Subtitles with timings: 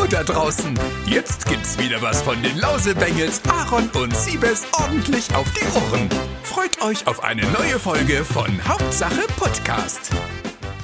[0.00, 0.72] Hallo da draußen!
[1.04, 6.08] Jetzt gibt's wieder was von den Lausebengels, Aaron und Siebes ordentlich auf die Ohren.
[6.42, 10.10] Freut euch auf eine neue Folge von Hauptsache Podcast.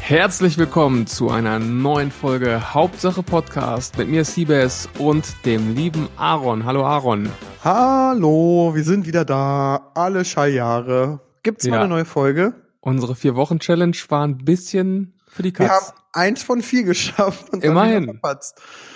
[0.00, 6.66] Herzlich willkommen zu einer neuen Folge Hauptsache Podcast mit mir Siebes und dem lieben Aaron.
[6.66, 7.30] Hallo Aaron.
[7.64, 9.92] Hallo, wir sind wieder da.
[9.94, 11.20] Alle Schalljahre.
[11.42, 11.70] Gibt's Ja.
[11.70, 12.52] mal eine neue Folge?
[12.80, 15.94] Unsere vier Wochen Challenge war ein bisschen für die Wir haben Katz.
[16.12, 18.20] eins von vier geschafft und Immerhin.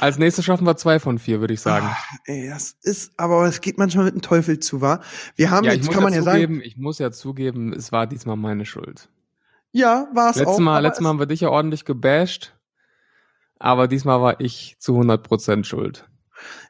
[0.00, 1.86] Als nächstes schaffen wir zwei von vier, würde ich sagen.
[1.88, 5.00] Ah, ey, das ist, aber es geht manchmal mit dem Teufel zu, wa?
[5.36, 7.12] Wir haben ja, ich jetzt, muss kann ja man ja zugeben, sagen, ich muss ja
[7.12, 9.08] zugeben, es war diesmal meine Schuld.
[9.72, 10.40] ja, war es auch.
[10.40, 12.54] Letztes Mal, letztes Mal haben wir dich ja ordentlich gebasht,
[13.58, 16.09] aber diesmal war ich zu 100% schuld.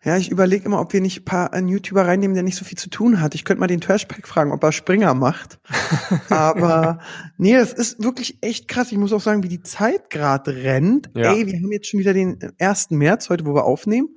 [0.04, 2.64] Ja, ich überlege immer, ob wir nicht ein paar einen YouTuber reinnehmen, der nicht so
[2.64, 3.34] viel zu tun hat.
[3.34, 5.58] Ich könnte mal den Trashpack fragen, ob er Springer macht.
[6.30, 7.00] aber
[7.36, 8.92] nee, das ist wirklich echt krass.
[8.92, 11.10] Ich muss auch sagen, wie die Zeit gerade rennt.
[11.14, 11.34] Ja.
[11.34, 12.90] Ey, wir haben jetzt schon wieder den 1.
[12.90, 14.16] März, heute, wo wir aufnehmen.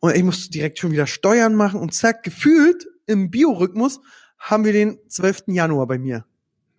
[0.00, 4.00] Und ich muss direkt schon wieder Steuern machen und zack, gefühlt im Biorhythmus
[4.38, 5.44] haben wir den 12.
[5.46, 6.24] Januar bei mir.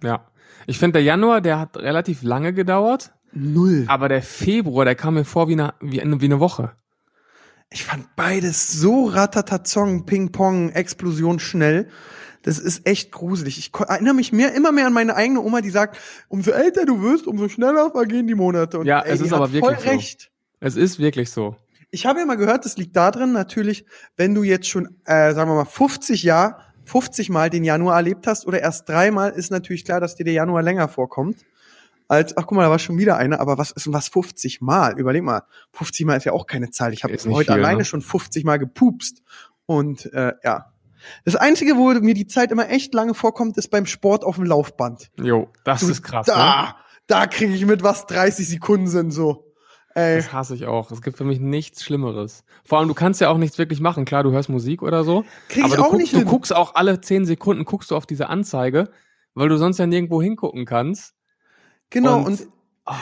[0.03, 0.28] Ja.
[0.67, 3.86] Ich finde, der Januar, der hat relativ lange gedauert, Null.
[3.88, 6.73] aber der Februar, der kam mir vor wie eine, wie eine, wie eine Woche.
[7.74, 11.90] Ich fand beides so ratatatong, Ping-Pong, Explosion schnell.
[12.44, 13.58] Das ist echt gruselig.
[13.58, 17.02] Ich erinnere mich mehr, immer mehr an meine eigene Oma, die sagt, umso älter du
[17.02, 18.78] wirst, umso schneller vergehen die Monate.
[18.78, 19.90] Und, Ja, es die ist aber wirklich voll so.
[19.90, 20.30] recht.
[20.60, 21.56] Es ist wirklich so.
[21.90, 23.86] Ich habe ja mal gehört, das liegt darin, natürlich,
[24.18, 28.28] wenn du jetzt schon, äh, sagen wir mal, 50 Jahr, 50 Mal den Januar erlebt
[28.28, 31.38] hast oder erst dreimal, ist natürlich klar, dass dir der Januar länger vorkommt.
[32.08, 34.62] Als, ach guck mal, da war schon wieder eine, aber was ist denn was 50
[34.62, 34.98] Mal?
[35.00, 36.94] Überleg mal, 50 Mal ist ja auch keine Zahl.
[36.94, 37.86] Ich habe heute viel, alleine ne?
[37.86, 39.22] schon 50 Mal gepupst.
[39.66, 40.73] Und äh, ja.
[41.26, 44.45] Das Einzige, wo mir die Zeit immer echt lange vorkommt, ist beim Sport auf dem
[44.45, 45.12] Laufband.
[45.22, 46.28] Jo, das Du, ist krass.
[46.28, 46.34] Ne?
[46.34, 49.54] Da, da kriege ich mit, was 30 Sekunden sind so.
[49.95, 50.17] Ey.
[50.17, 50.90] Das hasse ich auch.
[50.92, 52.44] Es gibt für mich nichts Schlimmeres.
[52.64, 54.06] Vor allem, du kannst ja auch nichts wirklich machen.
[54.06, 55.23] Klar, du hörst Musik oder so.
[55.50, 56.28] Krieg aber ich du, auch guck, nicht du hin.
[56.28, 58.89] guckst auch alle zehn Sekunden guckst du auf diese Anzeige,
[59.36, 61.14] weil du sonst ja nirgendwo hingucken kannst.
[61.93, 62.48] Genau, Und- und,
[62.86, 62.98] Ah,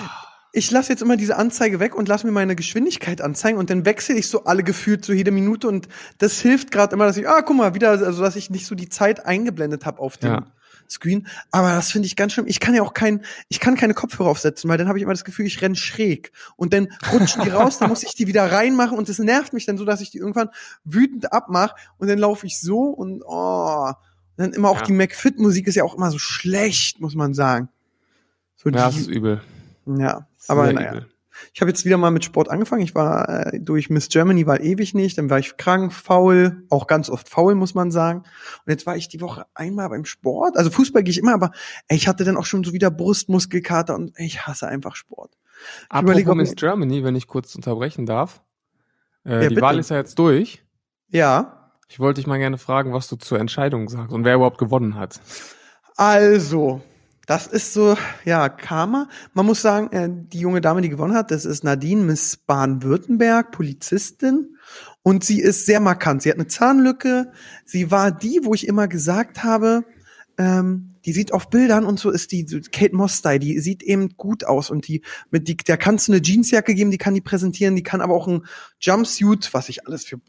[0.53, 3.84] ich lasse jetzt immer diese Anzeige weg und lass mir meine Geschwindigkeit anzeigen und dann
[3.84, 5.88] wechsle ich so alle gefühlt so jede Minute und
[6.19, 8.75] das hilft gerade immer, dass ich, ah, guck mal, wieder, also dass ich nicht so
[8.75, 10.46] die Zeit eingeblendet habe auf dem Ja.
[10.88, 11.25] Screen.
[11.51, 12.46] Aber das finde ich ganz schlimm.
[12.47, 15.13] Ich kann ja auch kein, ich kann keine Kopfhörer aufsetzen, weil dann habe ich immer
[15.13, 16.31] das Gefühl, ich renn schräg.
[16.57, 19.66] Und dann rutschen die raus, dann muss ich die wieder reinmachen und das nervt mich
[19.66, 20.50] dann so, dass ich die irgendwann
[20.84, 23.94] wütend abmache und dann laufe ich so und oh.
[24.38, 24.85] Und dann immer auch Ja.
[24.85, 27.69] die McFit-Musik ist ja auch immer so schlecht, muss man sagen.
[28.64, 29.42] So ja, das ist übel.
[29.86, 30.92] ja, aber sehr naja.
[30.92, 31.08] übel.
[31.54, 32.84] Ich habe jetzt wieder mal mit Sport angefangen.
[32.84, 36.88] Ich war äh, durch Miss Germany war ewig nicht, dann war ich krank, faul, auch
[36.88, 38.20] ganz oft faul, muss man sagen.
[38.20, 40.58] Und jetzt war ich die Woche einmal beim Sport.
[40.58, 41.52] Also Fußball gehe ich immer, aber
[41.88, 45.38] ey, ich hatte dann auch schon so wieder Brustmuskelkater und ey, ich hasse einfach Sport.
[45.90, 48.42] Apropos Miss Germany, wenn ich kurz unterbrechen darf.
[49.26, 49.62] Äh, Ja, die bitte.
[49.62, 50.64] Wahl ist ja jetzt durch.
[51.10, 54.58] Ja, Ich wollte dich mal gerne fragen, was du zur Entscheidung sagst und wer überhaupt
[54.58, 55.20] gewonnen hat.
[55.98, 56.82] also,
[57.31, 59.08] das ist so, ja, Karma.
[59.34, 63.52] Man muss sagen, äh, die junge Dame, die gewonnen hat, das ist Nadine Miss Baden-Württemberg,
[63.52, 64.58] Polizistin.
[65.02, 66.22] Und sie ist sehr markant.
[66.24, 67.31] Sie hat eine Zahnlücke.
[67.64, 69.86] Sie war die, wo ich immer gesagt habe,
[70.38, 74.44] ähm, die sieht auf Bildern und so ist die Kate Moss-Style, die sieht eben gut
[74.44, 77.75] aus und die mit die, der kannst du eine Jeansjacke geben, die kann die präsentieren,
[77.75, 78.46] die kann aber auch ein
[78.80, 80.19] Jumpsuit, was ich alles für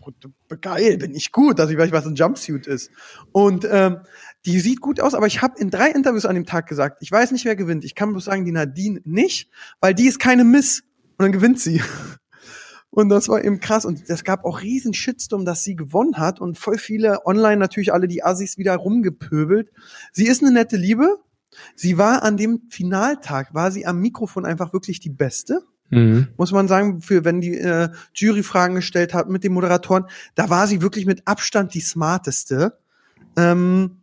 [0.60, 2.90] geil, bin ich gut, dass ich weiß, was ein Jumpsuit ist.
[3.32, 3.98] Und ähm,
[4.44, 7.10] die sieht gut aus, aber ich habe in drei Interviews an dem Tag gesagt, ich
[7.10, 7.84] weiß nicht, wer gewinnt.
[7.84, 9.48] Ich kann bloß sagen, die Nadine nicht,
[9.80, 10.82] weil die ist keine Miss
[11.16, 11.80] und dann gewinnt sie.
[12.94, 13.86] Und das war eben krass.
[13.86, 16.42] Und es gab auch riesen Shitstorm, dass sie gewonnen hat.
[16.42, 19.72] Und voll viele online natürlich alle die Assis wieder rumgepöbelt.
[20.12, 21.16] Sie ist eine nette Liebe.
[21.75, 25.62] Sie war an dem Finaltag, war sie am Mikrofon einfach wirklich die Beste.
[25.88, 26.28] Mhm.
[26.36, 30.04] Muss man sagen, für wenn die äh, Jury Fragen gestellt hat mit den Moderatoren,
[30.34, 32.78] da war sie wirklich mit Abstand die smarteste.
[33.36, 34.01] Ähm,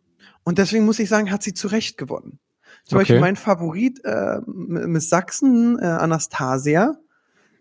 [0.49, 2.39] und deswegen muss ich sagen, hat sie zu Recht gewonnen.
[2.85, 3.01] Zum Okay.
[3.03, 6.97] Beispiel mein Favorit, äh, Miss Sachsen, äh, Anastasia,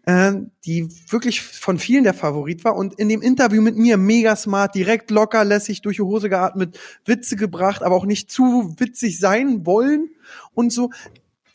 [0.07, 0.33] äh,
[0.65, 4.75] die wirklich von vielen der Favorit war und in dem Interview mit mir mega smart,
[4.75, 9.67] direkt locker, lässig durch die Hose geatmet, Witze gebracht, aber auch nicht zu witzig sein
[9.67, 10.09] wollen
[10.55, 10.91] und so.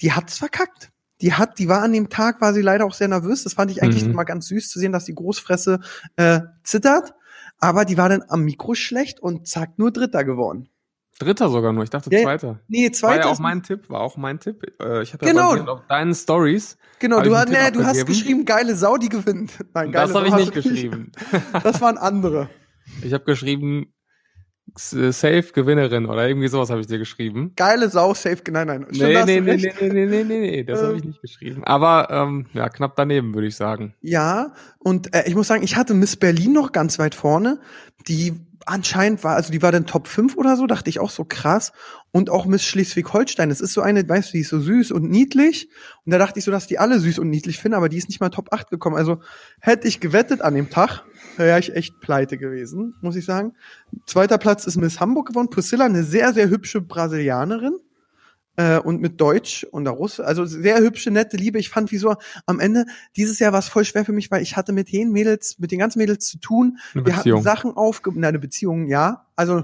[0.01, 0.91] Die hat's verkackt.
[1.21, 3.43] Die hat, die war an dem Tag, war sie leider auch sehr nervös.
[3.43, 4.11] Das fand ich eigentlich Mhm.
[4.11, 5.79] immer ganz süß zu sehen, dass die Großfresse
[6.17, 7.15] äh, zittert.
[7.59, 10.67] Aber die war dann am Mikro schlecht und zack, nur Dritter geworden.
[11.19, 12.59] Dritter sogar nur, ich dachte Ja, zweiter.
[12.67, 13.19] Nee, War zweiter.
[13.25, 14.63] ja auch mein Tipp, war auch mein Tipp.
[14.81, 15.47] Äh, Ich habe ja Genau.
[15.49, 16.77] basierend auf deinen Stories.
[16.99, 19.51] genau, du, hast, nee, du hast geschrieben, geile Sau, die gewinnt.
[19.73, 21.11] Nein, geile Das habe ich nicht geschrieben.
[21.63, 22.49] Das waren andere.
[23.03, 23.93] Ich habe geschrieben,
[24.75, 27.51] Safe Gewinnerin oder irgendwie sowas habe ich dir geschrieben.
[27.55, 28.87] Geile Sau, safe, nein, nein.
[28.89, 31.63] Nee, nee, nee, nee, nee, nee, nee, nee, nee, das habe ich nicht geschrieben.
[31.63, 33.93] Aber ähm, ja, knapp daneben, würde ich sagen.
[34.01, 37.59] Ja, und äh, ich muss sagen, ich hatte Miss Berlin noch ganz weit vorne.
[38.07, 38.33] Die
[38.65, 41.71] anscheinend war, also die war dann Top 5 oder so, dachte ich auch so krass.
[42.11, 43.51] Und auch Miss Schleswig-Holstein.
[43.51, 45.69] Es ist so eine, weißt du, die ist so süß und niedlich.
[46.05, 48.07] Und da dachte ich so, dass die alle süß und niedlich finden, aber die ist
[48.07, 48.95] nicht mal Top 8 gekommen.
[48.95, 49.19] Also
[49.59, 51.03] hätte ich gewettet an dem Tag,
[51.37, 53.53] wäre ich echt pleite gewesen, muss ich sagen.
[54.05, 55.49] Zweiter Platz ist Miss Hamburg gewonnen.
[55.49, 57.77] Priscilla, eine sehr, sehr hübsche Brasilianerin
[58.55, 60.25] äh, und mit Deutsch und der Russe.
[60.25, 61.59] Also sehr hübsche, nette Liebe.
[61.59, 62.15] Ich fand, wieso
[62.45, 62.85] am Ende
[63.15, 65.71] dieses Jahr war es voll schwer für mich, weil ich hatte mit den Mädels, mit
[65.71, 66.77] den ganzen Mädels zu tun.
[66.93, 67.39] Eine Wir Beziehung.
[67.39, 68.11] hatten Sachen aufge...
[68.11, 69.27] Eine Beziehung, ja.
[69.35, 69.63] Also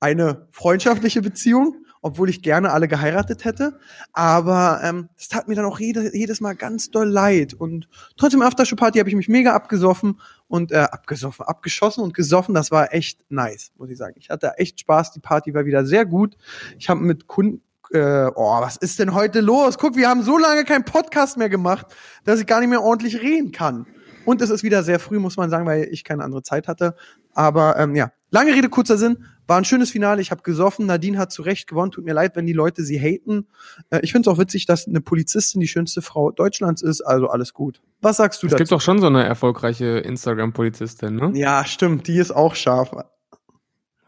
[0.00, 3.78] eine freundschaftliche Beziehung, obwohl ich gerne alle geheiratet hätte.
[4.12, 7.54] Aber ähm, das tat mir dann auch jede, jedes Mal ganz doll leid.
[7.54, 12.54] Und trotzdem Aftershow-Party habe ich mich mega abgesoffen und äh, abgesoffen, abgeschossen und gesoffen.
[12.54, 14.16] Das war echt nice, muss ich sagen.
[14.18, 15.12] Ich hatte echt Spaß.
[15.12, 16.36] Die Party war wieder sehr gut.
[16.78, 19.78] Ich habe mit Kunden äh, oh, was ist denn heute los?
[19.78, 21.86] Guck, wir haben so lange keinen Podcast mehr gemacht,
[22.24, 23.86] dass ich gar nicht mehr ordentlich reden kann.
[24.26, 26.96] Und es ist wieder sehr früh, muss man sagen, weil ich keine andere Zeit hatte.
[27.32, 29.24] Aber ähm, ja, lange Rede, kurzer Sinn.
[29.46, 30.22] War ein schönes Finale.
[30.22, 30.86] Ich habe gesoffen.
[30.86, 31.90] Nadine hat zu Recht gewonnen.
[31.90, 33.46] Tut mir leid, wenn die Leute sie haten.
[33.90, 37.02] Äh, ich finde es auch witzig, dass eine Polizistin die schönste Frau Deutschlands ist.
[37.02, 37.80] Also alles gut.
[38.00, 38.58] Was sagst du Es dazu?
[38.60, 41.30] gibt doch schon so eine erfolgreiche Instagram-Polizistin, ne?
[41.34, 42.08] ja, stimmt.
[42.08, 42.90] Die ist auch scharf.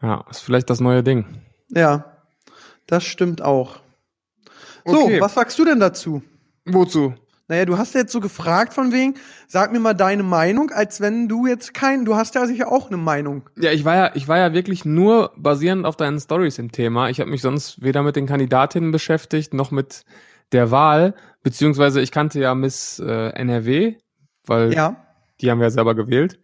[0.01, 1.25] Ja, ist vielleicht das neue Ding.
[1.69, 2.17] Ja,
[2.85, 3.79] das stimmt auch.
[4.85, 5.19] So, Okay.
[5.21, 6.23] was sagst du denn dazu?
[6.65, 7.13] Wozu?
[7.49, 9.15] Naja, du hast jetzt so gefragt von wegen,
[9.47, 12.87] sag mir mal deine Meinung, als wenn du jetzt kein, du hast ja sicher auch
[12.87, 13.49] eine Meinung.
[13.57, 17.09] Ja, ich war ja, ich war ja wirklich nur basierend auf deinen Stories im Thema.
[17.09, 20.03] Ich habe mich sonst weder mit den Kandidatinnen beschäftigt noch mit
[20.51, 21.13] der Wahl,
[21.43, 23.95] beziehungsweise ich kannte ja Miss äh, NRW,
[24.45, 24.97] weil Ja.
[25.39, 26.39] die haben wir ja selber gewählt.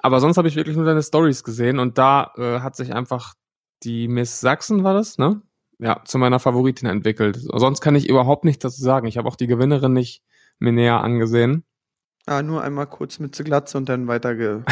[0.00, 3.34] Aber sonst habe ich wirklich nur deine Stories gesehen und da äh, hat sich einfach
[3.82, 5.42] die Miss Sachsen war das, ne?
[5.80, 7.38] Ja, zu meiner Favoritin entwickelt.
[7.40, 9.06] Sonst kann ich überhaupt nichts dazu sagen.
[9.06, 10.24] Ich habe auch die Gewinnerin nicht
[10.58, 11.64] mir näher angesehen.
[12.26, 14.64] Ah, nur einmal kurz mit zur Glatze und dann weiter geswiped.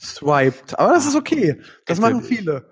[0.78, 1.60] Aber das ist okay.
[1.86, 2.70] Das machen viele.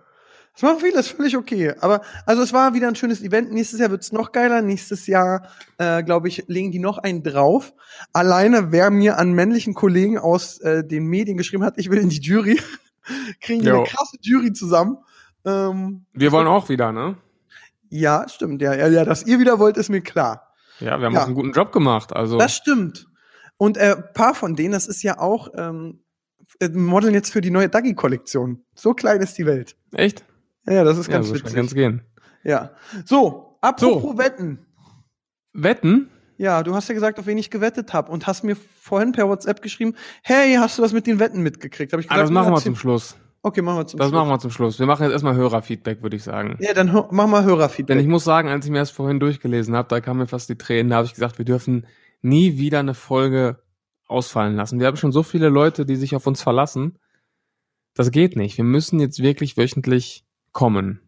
[0.55, 1.73] Das machen viele, ist völlig okay.
[1.81, 3.51] Aber also es war wieder ein schönes Event.
[3.53, 4.63] Nächstes Jahr wird's noch geiler.
[4.63, 5.49] Nächstes Jahr,
[5.79, 7.73] äh, glaube ich, legen die noch einen drauf.
[8.13, 12.11] Alleine, wer mir an männlichen Kollegen aus äh, den Medien geschrieben hat, ich will in
[12.11, 12.61] die Jury,
[13.41, 13.79] kriegen die Jo.
[13.79, 14.99] eine krasse Jury zusammen.
[15.45, 17.17] Ähm, Wir wollen auch wieder, ne?
[17.89, 18.63] ja, stimmt.
[18.63, 20.52] Ja, ja, ja, dass ihr wieder wollt, ist mir klar.
[20.83, 21.23] Ja, wir haben Ja.
[21.23, 22.13] auch einen guten Job gemacht.
[22.15, 23.07] Also Das stimmt.
[23.57, 26.03] Und äh, paar von denen, das ist ja auch ähm,
[26.61, 28.65] äh, modeln jetzt für die neue Dagi-Kollektion.
[28.75, 29.77] So klein ist die Welt.
[29.93, 30.25] echt?
[30.67, 31.57] Ja, ja, das ist Ja, ganz so schnell witzig.
[31.57, 32.03] kann's gehen.
[32.45, 32.73] ja.
[33.05, 34.67] So, apropos Wetten.
[35.53, 36.09] Wetten?
[36.39, 39.29] Ja, du hast ja gesagt, auf wen ich gewettet habe und hast mir vorhin per
[39.29, 41.93] WhatsApp geschrieben, hey, hast du das mit den Wetten mitgekriegt?
[41.93, 43.17] Hab ich Ah, das gesagt, machen wir zum Schluss.
[43.45, 44.19] Okay, machen wir zum Das Schluss.
[44.19, 44.79] machen wir zum Schluss.
[44.79, 46.57] Wir machen jetzt erstmal Hörerfeedback, würde ich sagen.
[46.61, 47.97] Ja, dann hör, mach mal Hörerfeedback.
[47.97, 50.49] Denn ich muss sagen, als ich mir das vorhin durchgelesen habe, da kamen mir fast
[50.49, 51.87] die Tränen, da habe ich gesagt, wir dürfen
[52.21, 53.61] nie wieder eine Folge
[54.07, 54.79] ausfallen lassen.
[54.79, 56.99] Wir haben schon so viele Leute, die sich auf uns verlassen.
[57.95, 58.57] Das geht nicht.
[58.59, 61.01] Wir müssen jetzt wirklich wöchentlich kommen.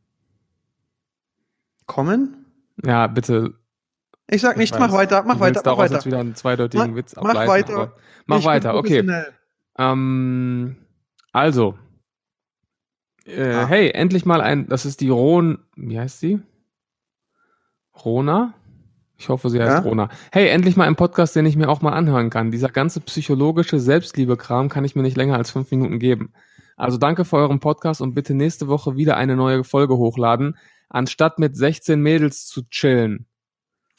[1.87, 2.47] Kommen?
[2.85, 3.55] Ja, bitte.
[4.29, 5.95] Ich sag Ich nichts, weiß, mach weiter, mach weiter, mach weiter.
[5.95, 7.49] jetzt wieder einen zweideutigen Mach- Witz mach ableiten.
[7.49, 7.75] weiter.
[7.75, 7.97] aber
[8.27, 9.05] Mach Ich weiter, okay.
[9.77, 10.77] Ähm,
[11.33, 11.77] also,
[13.27, 13.67] äh, Ah.
[13.67, 16.41] hey, endlich mal ein, das ist die Ron, wie heißt sie?
[18.05, 18.55] Rona?
[19.17, 19.79] Ich hoffe, sie heißt Ja?
[19.81, 20.09] Rona.
[20.33, 22.51] Hey, endlich mal ein Podcast, den ich mir auch mal anhören kann.
[22.51, 26.33] Dieser ganze psychologische Selbstliebe-Kram kann ich mir nicht länger als fünf Minuten geben.
[26.77, 30.57] Also danke für euren Podcast und bitte nächste Woche wieder eine neue Folge hochladen,
[30.89, 33.27] anstatt mit 16 Mädels zu chillen.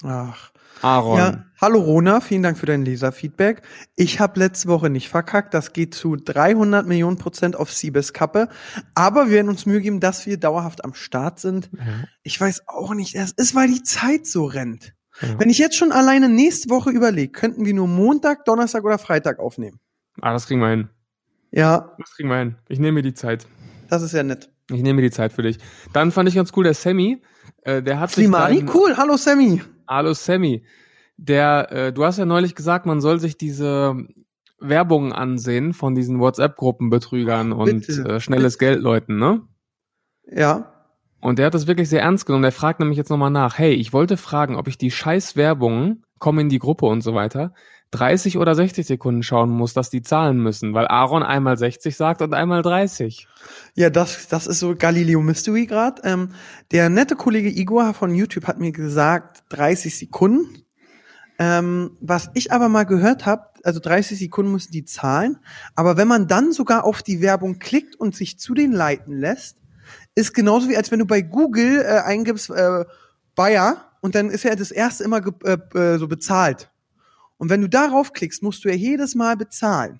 [0.04, 0.52] Ach.
[0.82, 1.18] Aaron.
[1.18, 3.62] Ja, hallo Rona, vielen Dank für dein Leserfeedback.
[3.96, 8.50] Ich habe letzte Woche nicht verkackt, das geht zu 300 Millionen Prozent auf Siebes Kappe,
[8.94, 11.70] aber wir werden uns Mühe geben, dass wir dauerhaft am Start sind.
[11.74, 11.82] Ja.
[12.24, 14.94] Ich weiß auch nicht, es ist, weil die Zeit so rennt.
[15.22, 15.40] Ja.
[15.40, 19.40] Wenn ich jetzt schon alleine nächste Woche überlege, könnten wir nur Montag, Donnerstag oder Freitag
[19.40, 19.80] aufnehmen.
[20.22, 20.90] Ah, das kriegen wir hin.
[21.52, 22.56] Ja, Das kriegen wir hin.
[22.68, 23.48] Ich nehme mir die Zeit.
[23.90, 24.50] das ist ja nett.
[24.72, 25.58] Ich nehme mir die Zeit für dich.
[25.94, 27.22] Dann fand ich ganz cool, der Sammy,
[27.62, 29.62] äh, der hat sich Slimani, dein- cool, hallo Sammy.
[29.88, 30.64] Hallo Sammy.
[31.18, 33.96] Der, äh, du hast ja neulich gesagt, man soll sich diese
[34.60, 39.42] Werbungen ansehen von diesen WhatsApp-Gruppenbetrügern und äh, schnelles Geldleuten, ne?
[40.28, 40.72] Ja,
[41.22, 42.44] Und der hat das wirklich sehr ernst genommen.
[42.44, 46.04] Der fragt nämlich jetzt nochmal nach, hey, ich wollte fragen, ob ich die scheiß Werbungen,
[46.20, 47.54] komm in die Gruppe und so weiter,
[47.96, 52.22] 30 oder 60 Sekunden schauen muss, dass die zahlen müssen, weil Aaron einmal 60 sagt
[52.22, 53.28] und einmal 30.
[53.76, 56.02] Ja, das, das ist so Galileo Mystery grad.
[56.04, 56.30] Ähm,
[56.72, 60.64] der nette Kollege Igor von YouTube hat mir gesagt, 30 Sekunden.
[61.38, 65.38] Ähm, was ich aber mal gehört habe, also 30 Sekunden müssen die zahlen,
[65.76, 69.58] aber wenn man dann sogar auf die Werbung klickt und sich zu den leiten lässt,
[70.14, 72.86] ist genauso wie als wenn du bei Google äh, eingibst äh,
[73.36, 76.72] Bayer und dann ist ja das erste immer äh, äh, so bezahlt.
[77.38, 80.00] Und wenn du darauf klickst, musst du ja jedes Mal bezahlen.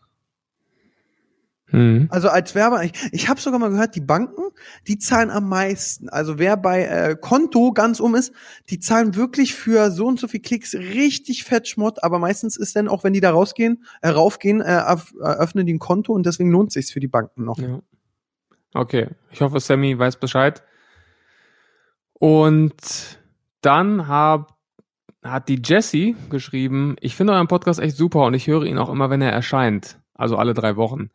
[1.68, 2.08] Hm.
[2.12, 4.44] Also als Werber, ich, ich habe sogar mal gehört, die Banken,
[4.88, 6.10] die zahlen am meisten.
[6.10, 8.34] Also wer bei äh, Konto ganz um ist,
[8.70, 12.76] die zahlen wirklich für so und so viel Klicks richtig fett Schmott, aber meistens ist
[12.76, 16.26] dann auch, wenn die da rausgehen, äh, raufgehen, äh, äh, öffnen die ein Konto und
[16.26, 17.58] deswegen lohnt sich's für die Banken noch.
[17.58, 17.82] Ja.
[18.74, 20.62] Okay, ich hoffe, Sammy weiß Bescheid.
[22.14, 23.20] Und
[23.62, 24.55] dann hab,
[25.26, 28.90] hat die Jessie geschrieben, ich finde euren Podcast echt super und ich höre ihn auch
[28.90, 30.00] immer, wenn er erscheint.
[30.14, 31.10] Also alle drei Wochen.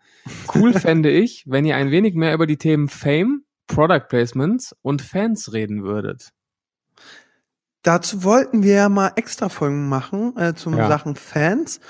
[0.54, 5.00] Cool fände ich, wenn ihr ein wenig mehr über die Themen Fame, Product Placements und
[5.00, 6.30] Fans reden würdet.
[7.82, 10.88] Dazu wollten wir ja mal extra Folgen machen äh, zum Ja.
[10.88, 11.80] Sachen Fans.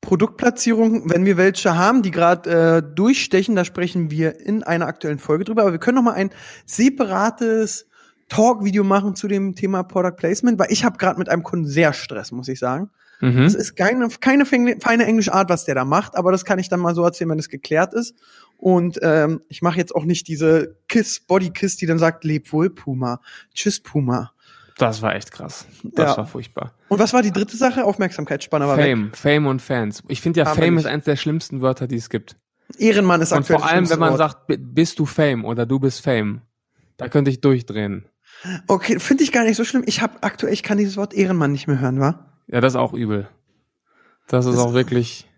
[0.00, 5.18] Produktplatzierung, wenn wir welche haben, die gerade äh, durchstechen, da sprechen wir in einer aktuellen
[5.18, 5.62] Folge drüber.
[5.62, 6.30] Aber wir können noch mal ein
[6.64, 7.88] separates
[8.28, 11.92] Talk-Video machen zu dem Thema Product Placement, weil ich habe gerade mit einem Kunden sehr
[11.92, 12.90] Stress, muss ich sagen.
[13.20, 13.44] Mhm.
[13.44, 16.68] Das ist keine, keine feine englische Art, was der da macht, aber das kann ich
[16.68, 18.14] dann mal so erzählen, wenn es geklärt ist.
[18.58, 22.52] Und ähm, ich mache jetzt auch nicht diese Kiss, Body Kiss, die dann sagt, leb
[22.52, 23.20] wohl, Puma.
[23.54, 24.32] Tschüss, Puma.
[24.78, 25.66] Das war echt krass.
[25.82, 26.16] Das Ja.
[26.18, 26.74] war furchtbar.
[26.88, 27.84] Und was war die dritte Sache?
[27.84, 28.84] Aufmerksamkeitsspanne war weg.
[28.90, 30.02] Fame, Fame und Fans.
[30.08, 32.36] Ich finde ja, Aber Fame ist eins der schlimmsten Wörter, die es gibt.
[32.78, 34.18] Ehrenmann ist Und aktuell vor das allem, wenn man Wort.
[34.18, 36.42] sagt, bi- bist du Fame oder du bist Fame,
[36.98, 38.04] da könnte ich durchdrehen.
[38.66, 39.82] Okay, finde ich gar nicht so schlimm.
[39.86, 42.30] Ich habe aktuell, ich kann dieses Wort Ehrenmann nicht mehr hören, wa?
[42.48, 43.28] Ja, das ist auch übel.
[44.28, 45.28] Das ist Das- auch wirklich.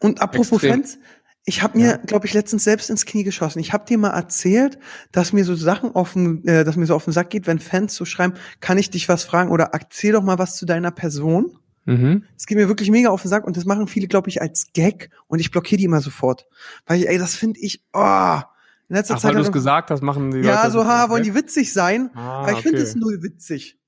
[0.00, 0.70] Und apropos Extrem.
[0.82, 0.98] Fans,
[1.44, 1.96] ich habe mir, Ja.
[1.96, 3.58] glaube ich, letztens selbst ins Knie geschossen.
[3.58, 4.78] Ich habe dir mal erzählt,
[5.12, 7.58] dass mir so Sachen auf den, äh, dass mir so auf den Sack geht, wenn
[7.58, 10.90] Fans so schreiben, kann ich dich was fragen oder erzähl doch mal was zu deiner
[10.90, 11.58] Person.
[11.86, 12.24] Mhm.
[12.36, 14.68] Es geht mir wirklich mega auf den Sack und das machen viele, glaube ich, als
[14.74, 16.46] Gag und ich blockiere die immer sofort.
[16.86, 18.40] Weil, ey, das finde ich, oh,
[18.90, 19.30] in letzter Ach, Zeit.
[19.30, 20.72] weil du es gesagt hast, machen die ja, Leute.
[20.72, 22.10] so, ha, wollen die witzig sein.
[22.14, 22.86] Ah, aber ich finde okay.
[22.86, 23.78] es null witzig.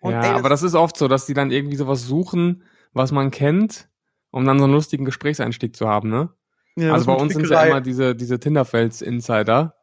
[0.00, 3.12] Und, ja, ey, aber das ist oft so, dass die dann irgendwie sowas suchen, was
[3.12, 3.88] man kennt,
[4.30, 6.28] um dann so einen lustigen Gesprächseinstieg zu haben, ne?
[6.76, 9.74] ja, also das bei uns sind es ja immer diese, diese Tinderfels-Insider,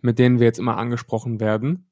[0.00, 1.88] mit denen wir jetzt immer angesprochen werden.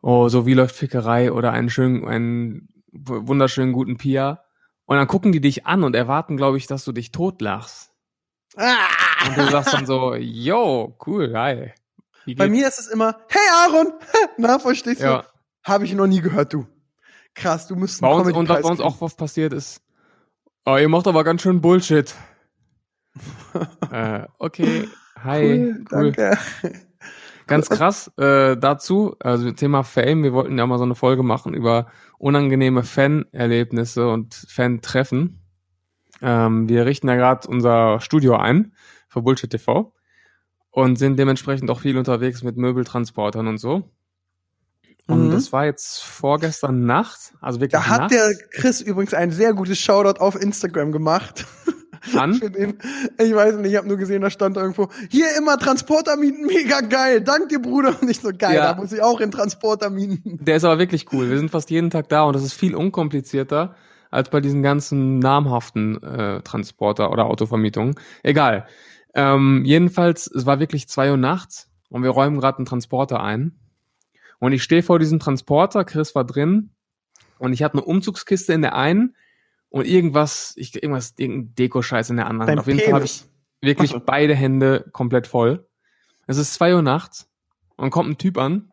[0.00, 4.42] Oh, so wie läuft Fickerei oder einen schönen, einen wunderschönen guten Pia.
[4.86, 7.92] Und dann gucken die dich an und erwarten, glaube ich, dass du dich totlachst.
[8.56, 9.09] Ah!
[9.26, 11.72] Und du sagst dann so, yo, cool, hi.
[12.36, 13.92] Bei mir ist es immer, hey Aaron,
[14.38, 15.04] na, verstehst du?
[15.06, 15.24] ja.
[15.64, 16.66] Habe ich noch nie gehört, du.
[17.34, 19.82] Krass, du müsstest Bei uns, und was bei uns auch oft passiert ist,
[20.64, 22.14] oh, ihr macht aber ganz schön Bullshit.
[23.92, 24.88] äh, okay,
[25.22, 26.12] hi, Cool, cool.
[26.12, 26.38] danke.
[27.46, 31.52] Ganz krass äh, dazu, also Thema Fame, wir wollten ja mal so eine Folge machen
[31.54, 31.86] über
[32.18, 35.40] unangenehme Fan-Erlebnisse und Fan-Treffen.
[36.22, 38.72] Ähm, wir richten ja gerade unser Studio ein
[39.10, 39.92] für Bullshit TV
[40.70, 43.90] und sind dementsprechend auch viel unterwegs mit Möbeltransportern und so.
[45.06, 45.30] Und Mhm.
[45.32, 49.52] das war jetzt vorgestern Nacht, also wirklich Da hat nachts der Chris übrigens ein sehr
[49.54, 51.44] gutes Shoutout auf Instagram gemacht.
[52.14, 52.38] an.
[52.40, 52.78] Den,
[53.18, 56.80] ich weiß nicht, ich habe nur gesehen, da stand irgendwo, hier immer Transporter mieten, mega
[56.80, 57.94] geil, dank dir Bruder.
[58.00, 58.72] Und ich so, geil, Ja.
[58.72, 60.38] da muss ich auch in Transporter mieten.
[60.42, 61.28] Der ist aber wirklich cool.
[61.28, 63.74] Wir sind fast jeden Tag da und das ist viel unkomplizierter
[64.10, 67.94] als bei diesen ganzen namhaften äh, Transporter oder Autovermietungen.
[68.22, 68.66] Egal.
[69.14, 73.58] Ähm, jedenfalls, es war wirklich zwei Uhr nachts und wir räumen gerade einen Transporter ein.
[74.38, 76.70] Und ich stehe vor diesem Transporter, Chris war drin
[77.38, 79.16] und ich habe eine Umzugskiste in der einen
[79.68, 82.46] und irgendwas, ich irgendwas, irgendein Deko-Scheiß in der anderen.
[82.46, 83.30] Dein Auf jeden Fall habe ich Penis.
[83.60, 85.68] wirklich beide Hände komplett voll.
[86.26, 87.28] Es ist zwei Uhr nachts
[87.76, 88.72] und kommt ein Typ an,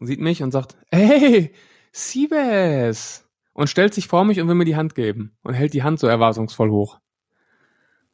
[0.00, 1.52] sieht mich und sagt, hey,
[1.92, 3.26] Siebes!
[3.52, 5.98] Und stellt sich vor mich und will mir die Hand geben und hält die Hand
[5.98, 6.98] so erwartungsvoll hoch.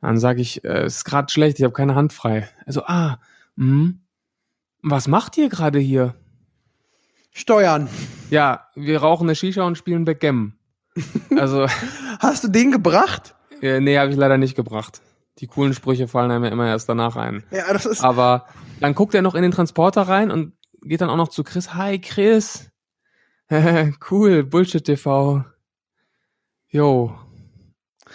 [0.06, 2.48] Dann sage ich, äh, es ist gerade schlecht, ich habe keine Hand frei.
[2.64, 3.18] Also, ah,
[3.56, 4.02] hm,
[4.80, 6.14] was macht ihr gerade hier?
[7.32, 7.88] Steuern.
[8.30, 10.54] Ja, wir rauchen eine Shisha und spielen Backgammon.
[11.36, 11.66] Also,
[12.20, 13.34] Hast du den gebracht?
[13.62, 15.02] äh, nee, habe ich leider nicht gebracht.
[15.40, 17.42] Die coolen Sprüche fallen einem ja immer erst danach ein.
[17.50, 18.46] Ja, das ist, Aber
[18.78, 21.74] dann guckt er noch in den Transporter rein und geht dann auch noch zu Chris.
[21.74, 22.70] Hi, Chris.
[24.08, 25.44] cool, Bullshit TV.
[26.68, 27.25] Jo.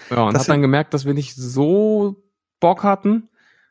[0.10, 2.24] Ja, und Das hat dann gemerkt, dass wir nicht so
[2.60, 3.30] Bock hatten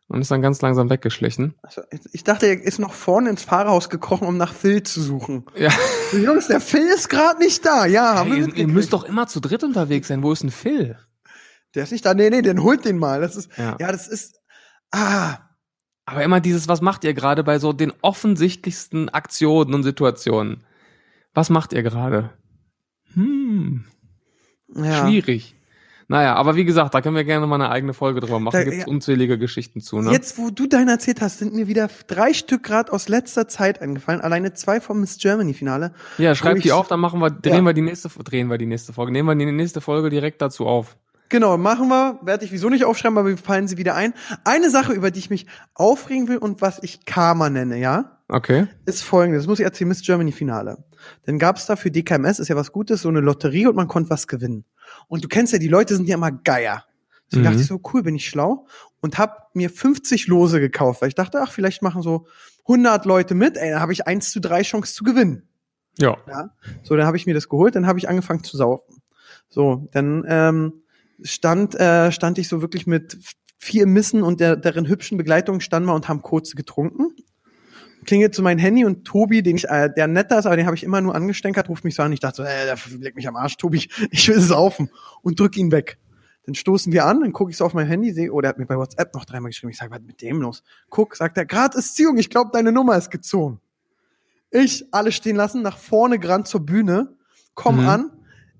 [0.08, 1.54] und ist dann ganz langsam weggeschlichen.
[1.62, 5.44] also, ich dachte, er ist noch vorne ins Fahrerhaus gekrochen, um nach Phil zu suchen.
[5.56, 5.70] Ja,
[6.12, 7.86] Jungs, der Phil ist gerade nicht da.
[7.86, 10.22] Ja, haben hey, wir ihr, ihr müsst doch immer zu dritt unterwegs sein.
[10.22, 10.98] Wo ist denn Phil?
[11.74, 12.14] Der ist nicht da.
[12.14, 13.20] Nee, nee, den holt den mal.
[13.20, 13.76] Das ist, Ja.
[13.78, 14.40] ja, das ist,
[14.90, 15.36] ah,
[16.06, 20.64] Aber immer dieses, was macht ihr gerade bei so den offensichtlichsten Aktionen und Situationen?
[21.34, 22.30] Was macht ihr gerade?
[23.14, 23.84] Hm,
[24.74, 25.06] Ja.
[25.06, 25.54] schwierig.
[26.10, 28.56] Naja, aber wie gesagt, da können wir gerne mal eine eigene Folge drüber machen.
[28.56, 28.86] Da- Gibt's ja.
[28.88, 30.10] unzählige Geschichten zu, ne?
[30.10, 33.80] Jetzt, wo du deinen erzählt hast, sind mir wieder drei Stück gerade aus letzter Zeit
[33.80, 34.20] eingefallen.
[34.20, 35.92] Alleine zwei vom Miss Germany Finale.
[36.18, 37.62] ja, schreib die auf, dann machen wir, drehen Ja.
[37.62, 40.66] wir die nächste, drehen wir die nächste Folge, nehmen wir die nächste Folge direkt dazu
[40.66, 40.96] auf.
[41.28, 42.18] Genau, machen wir.
[42.22, 44.12] Werde ich wieso nicht aufschreiben, aber wir fallen sie wieder ein.
[44.42, 48.66] Eine Sache, über die ich mich aufregen will und was ich Karma nenne, ja, Okay.
[48.84, 49.42] ist folgendes.
[49.44, 50.78] Das muss ich erzählen, Miss Germany Finale.
[51.26, 54.10] Dann gab's da für DKMS, ist ja was Gutes, so eine Lotterie und man konnte
[54.10, 54.64] was gewinnen.
[55.08, 56.84] Und du kennst ja, die Leute sind ja immer Geier.
[57.26, 57.50] Deswegen Mhm.
[57.50, 58.66] dachte ich so, cool, bin ich schlau
[59.00, 62.26] und hab mir 50 Lose gekauft, weil ich dachte, ach, vielleicht machen so
[62.68, 65.48] 100 Leute mit, ey, dann habe ich 1 zu 3 Chance zu gewinnen.
[65.98, 66.16] Ja.
[66.28, 66.50] Ja.
[66.82, 69.02] So, dann habe ich mir das geholt, dann habe ich angefangen zu saufen.
[69.48, 70.72] So, dann ähm,
[71.22, 73.18] stand, äh, stand ich so wirklich mit
[73.58, 77.14] vier Missen und der, deren hübschen Begleitung standen wir und haben kurz getrunken.
[78.04, 80.76] Klingelt zu meinem Handy und Tobi, den ich, äh, der netter ist, aber den habe
[80.76, 82.12] ich immer nur angestänkert, ruft mich so an.
[82.12, 84.90] Ich dachte so, äh, der leg mich am Arsch, Tobi, ich, will saufen
[85.22, 85.98] und drück ihn weg.
[86.46, 88.58] Dann stoßen wir an, dann gucke ich so auf mein Handy, sehe, oh, der hat
[88.58, 89.70] mir bei WhatsApp noch dreimal geschrieben.
[89.70, 90.62] Ich sage, was mit dem los?
[90.88, 93.60] Guck, sagt er, grad ist Ziehung, ich glaube, deine Nummer ist gezogen.
[94.50, 97.14] Ich alle stehen lassen, nach vorne gerannt zur Bühne,
[97.54, 97.88] komm Mhm.
[97.88, 98.10] an.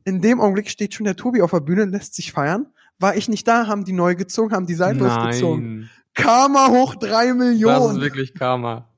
[0.05, 2.67] In dem Augenblick steht schon der Tobi auf der Bühne, lässt sich feiern.
[2.99, 5.89] War ich nicht da, haben die neu gezogen, haben die seitlos gezogen.
[6.15, 8.01] Karma hoch drei Das ist Millionen.
[8.01, 8.90] wirklich Karma.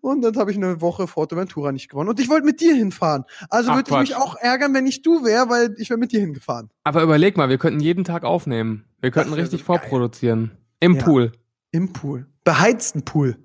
[0.00, 2.10] Und dann habe ich eine Woche Forteventura nicht gewonnen.
[2.10, 3.24] Und ich wollte mit dir hinfahren.
[3.50, 6.20] Also würde ich mich auch ärgern, wenn ich du wäre, weil ich wäre mit dir
[6.20, 6.70] hingefahren.
[6.84, 8.84] Aber überleg mal, wir könnten jeden Tag aufnehmen.
[9.00, 9.80] Wir könnten richtig so geil.
[9.80, 10.52] vorproduzieren.
[10.80, 11.02] Im Ja.
[11.04, 11.32] Pool.
[11.70, 12.26] Im Pool.
[12.44, 13.36] Beheizten Pool.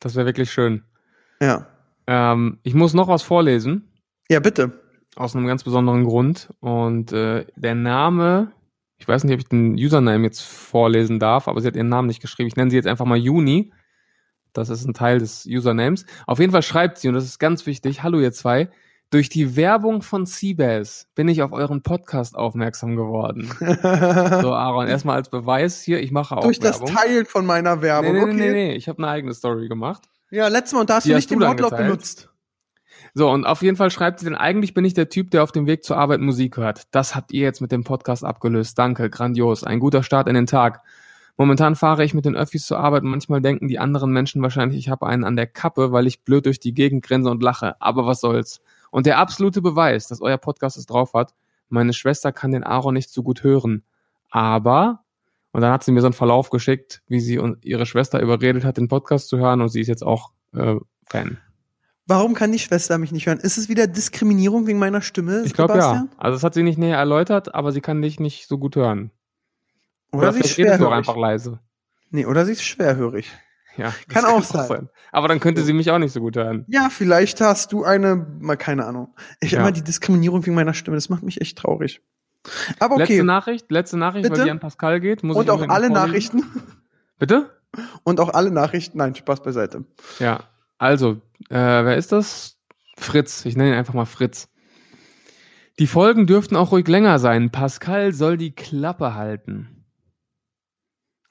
[0.00, 0.82] Das wäre wirklich schön.
[1.40, 1.66] Ja.
[2.06, 3.90] Ähm, ich muss noch was vorlesen.
[4.30, 4.72] Ja, bitte.
[5.16, 6.50] Aus einem ganz besonderen Grund.
[6.60, 8.52] Und äh, der Name,
[8.98, 12.08] ich weiß nicht, ob ich den Username jetzt vorlesen darf, aber sie hat ihren Namen
[12.08, 12.48] nicht geschrieben.
[12.48, 13.72] Ich nenne sie jetzt einfach mal Juni.
[14.54, 16.06] Das ist ein Teil des Usernames.
[16.26, 18.70] Auf jeden Fall schreibt sie, und das ist ganz wichtig, hallo ihr zwei,
[19.10, 23.50] durch die Werbung von Seabass bin ich auf euren Podcast aufmerksam geworden.
[24.40, 26.96] So, Aaron, erstmal als Beweis hier, ich mache auch Durch das Werbung.
[26.96, 28.12] Teilen von meiner Nee, Werbung.
[28.12, 28.34] nee, nee, okay.
[28.34, 30.02] nee, nee, ich habe eine eigene Story gemacht.
[30.30, 32.30] Ja, letztes Mal, und da hast Die du hast nicht du den Wortlaut benutzt.
[33.16, 35.52] So, und auf jeden Fall schreibt sie denn, eigentlich bin ich der Typ, der auf
[35.52, 36.82] dem Weg zur Arbeit Musik hört.
[36.90, 38.76] Das habt ihr jetzt mit dem Podcast abgelöst.
[38.76, 39.62] Danke, grandios.
[39.62, 40.80] Ein guter Start in den Tag.
[41.36, 44.78] Momentan fahre ich mit den Öffis zur Arbeit und manchmal denken die anderen Menschen wahrscheinlich,
[44.78, 47.80] ich habe einen an der Kappe, weil ich blöd durch die Gegend grinse und lache.
[47.80, 48.60] Aber was soll's.
[48.90, 51.34] Und der absolute Beweis, dass euer Podcast es drauf hat,
[51.68, 53.82] meine Schwester kann den Aaron nicht so gut hören.
[54.30, 55.00] Aber,
[55.50, 58.64] und dann hat sie mir so einen Verlauf geschickt, wie sie und ihre Schwester überredet
[58.64, 61.38] hat, den Podcast zu hören und sie ist jetzt auch äh, Fan.
[62.06, 63.38] Warum kann die Schwester mich nicht hören?
[63.38, 66.06] Ist es wieder Diskriminierung wegen meiner Stimme, Ich glaube ja.
[66.18, 69.10] Also das hat sie nicht näher erläutert, aber sie kann dich nicht so gut hören.
[70.18, 70.96] Oder, sie ist redest du auch schwerhörig.
[70.98, 71.60] einfach leise.
[72.10, 73.30] Nee, oder sie ist schwerhörig.
[73.76, 74.88] Ja, Kann auch sein.
[75.10, 76.64] Aber dann könnte sie mich auch nicht so gut hören.
[76.68, 79.14] Ja, vielleicht hast du eine, mal keine Ahnung.
[79.40, 79.60] Ich Ja.
[79.60, 82.00] immer die Diskriminierung wegen meiner Stimme, das macht mich echt traurig.
[82.78, 83.04] Aber okay.
[83.14, 84.36] Letzte Nachricht, letzte Nachricht, Bitte?
[84.38, 85.24] weil die an Pascal geht.
[85.24, 85.92] Muss Und ich auch alle vorlesen.
[85.92, 86.42] Nachrichten.
[87.18, 87.50] Bitte?
[88.04, 88.98] Und auch alle Nachrichten.
[88.98, 89.84] Nein, Spaß beiseite.
[90.20, 90.44] Ja.
[90.78, 92.58] Also, äh, wer ist das?
[92.96, 93.44] Fritz.
[93.44, 94.48] Ich nenne ihn einfach mal Fritz.
[95.80, 97.50] Die Folgen dürften auch ruhig länger sein.
[97.50, 99.83] Pascal soll die Klappe halten.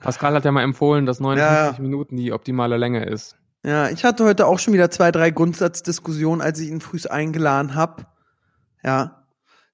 [0.04, 1.82] Pascal hat ja mal empfohlen, dass 59 Ja.
[1.82, 3.36] Minuten die optimale Länge ist.
[3.66, 7.76] Ja, ich hatte heute auch schon wieder zwei, drei Grundsatzdiskussionen, als ich ihn frühs eingeladen
[7.76, 8.14] hab.
[8.84, 9.24] Ja.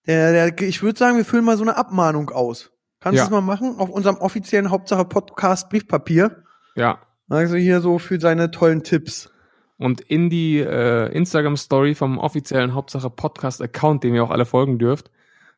[0.07, 2.71] Der, der, ich würde sagen, wir füllen mal so eine Abmahnung aus.
[2.99, 3.25] Kannst Ja.
[3.25, 3.75] du das mal machen?
[3.79, 6.43] Auf unserem offiziellen Hauptsache Podcast Briefpapier.
[6.75, 6.99] Ja.
[7.29, 9.29] Also hier so für seine tollen Tipps.
[9.77, 15.09] Und in die äh, Instagram-Story vom offiziellen Hauptsache Podcast-Account, dem ihr auch alle folgen dürft,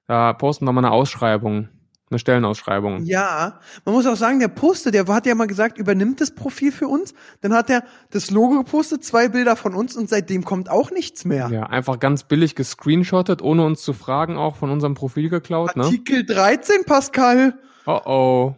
[0.08, 1.70] da posten wir mal eine Ausschreibung,
[2.12, 3.04] eine Stellenausschreibung.
[3.06, 6.72] Ja, man muss auch sagen, der Poster, der hat ja mal gesagt, übernimmt das Profil
[6.72, 7.14] für uns.
[7.42, 11.26] Dann hat er das Logo gepostet, zwei Bilder von uns und seitdem kommt auch nichts
[11.26, 11.50] mehr.
[11.52, 15.84] Ja, einfach ganz billig gescreenshottet, ohne uns zu fragen, auch von unserem Profil geklaut, ne?
[15.84, 17.58] Artikel 13, Pascal.
[17.86, 18.56] Oh oh,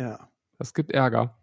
[0.00, 1.36] Ja, das gibt Ärger.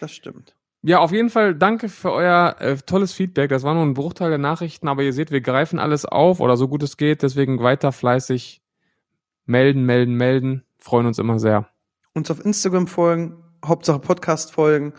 [0.00, 0.54] das stimmt.
[0.86, 3.48] Ja, auf jeden Fall danke für euer äh, tolles Feedback.
[3.48, 6.58] Das war nur ein Bruchteil der Nachrichten, aber ihr seht, wir greifen alles auf oder
[6.58, 7.22] so gut es geht.
[7.22, 8.60] Deswegen weiter fleißig
[9.46, 10.64] melden, melden, melden.
[10.84, 11.66] Freuen uns immer sehr.
[12.12, 14.92] Uns auf Instagram folgen, Hauptsache Podcast folgen.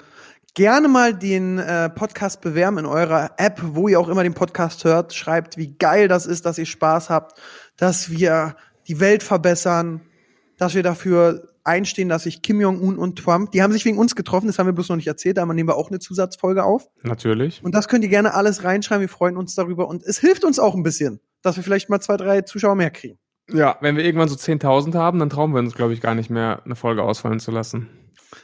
[0.55, 4.83] Gerne mal den äh, Podcast bewerben in eurer App, wo ihr auch immer den Podcast
[4.83, 5.13] hört.
[5.13, 7.39] Schreibt, wie geil das ist, dass ihr Spaß habt,
[7.77, 8.55] dass wir
[8.87, 10.01] die Welt verbessern,
[10.57, 14.15] dass wir dafür einstehen, dass sich Kim Jong-un und Trump, die haben sich wegen uns
[14.15, 16.89] getroffen, das haben wir bloß noch nicht erzählt, aber nehmen wir auch eine Zusatzfolge auf.
[17.03, 17.63] Natürlich.
[17.63, 20.57] Und das könnt ihr gerne alles reinschreiben, wir freuen uns darüber und es hilft uns
[20.57, 23.19] auch ein bisschen, dass wir vielleicht mal zwei, drei Zuschauer mehr kriegen.
[23.51, 26.29] Ja, wenn wir irgendwann so 10.000 haben, dann trauen wir uns, glaube ich, gar nicht
[26.29, 27.89] mehr, eine Folge ausfallen zu lassen.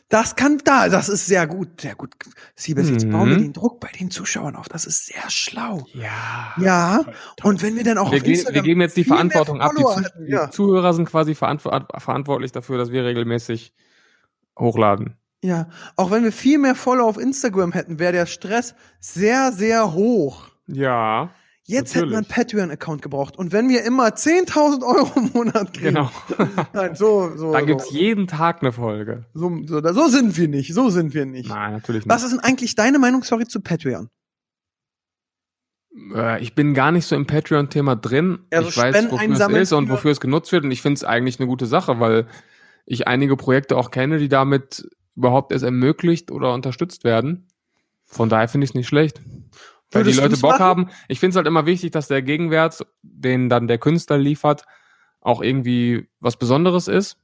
[0.09, 2.13] Das kann da, das ist sehr gut, sehr gut.
[2.55, 3.11] Siebes, jetzt Mhm.
[3.11, 4.69] bauen wir den Druck bei den Zuschauern auf.
[4.69, 5.85] Das ist sehr schlau.
[5.93, 6.53] Ja.
[6.57, 7.05] Ja,
[7.43, 9.71] und wenn wir dann auch Wir, auf gehen, Instagram wir geben jetzt die Verantwortung ab.
[9.75, 10.51] Die, Follower Zu hätten, die ja.
[10.51, 13.73] Zuhörer sind quasi verantw verantwortlich dafür, dass wir regelmäßig
[14.59, 15.17] hochladen.
[15.43, 19.93] Ja, auch wenn wir viel mehr Follower auf Instagram hätten, wäre der Stress sehr, sehr
[19.93, 20.49] hoch.
[20.67, 21.31] Ja,
[21.71, 22.47] Jetzt hätten wir einen Natürlich.
[22.53, 23.37] Patreon-Account gebraucht.
[23.37, 25.95] Und wenn wir immer 10.000 Euro im Monat kriegen.
[25.95, 26.11] genau.
[26.73, 27.51] Nein, so, so.
[27.51, 29.25] Da gibt's so, jeden Tag eine Folge.
[29.33, 30.73] so, so, so sind wir nicht.
[30.73, 31.49] So sind wir nicht.
[31.49, 32.13] Nein, natürlich nicht.
[32.13, 34.09] Was ist denn eigentlich deine Meinung, sorry, zu Patreon?
[36.13, 38.39] Äh, ich bin gar nicht so im Patreon-Thema drin.
[38.51, 40.63] Also ich weiß, wofür es ist und für- wofür es genutzt wird.
[40.63, 42.27] Und ich finde es eigentlich eine gute Sache, weil
[42.85, 47.47] ich einige Projekte auch kenne, die damit überhaupt erst ermöglicht oder unterstützt werden.
[48.05, 49.21] Von daher finde ich es nicht schlecht.
[49.91, 50.63] Weil Würdest die Leute Bock machen?
[50.63, 50.89] haben.
[51.07, 54.65] Ich finde es halt immer wichtig, dass der Gegenwert, den dann der Künstler liefert,
[55.19, 57.17] auch irgendwie was Besonderes ist.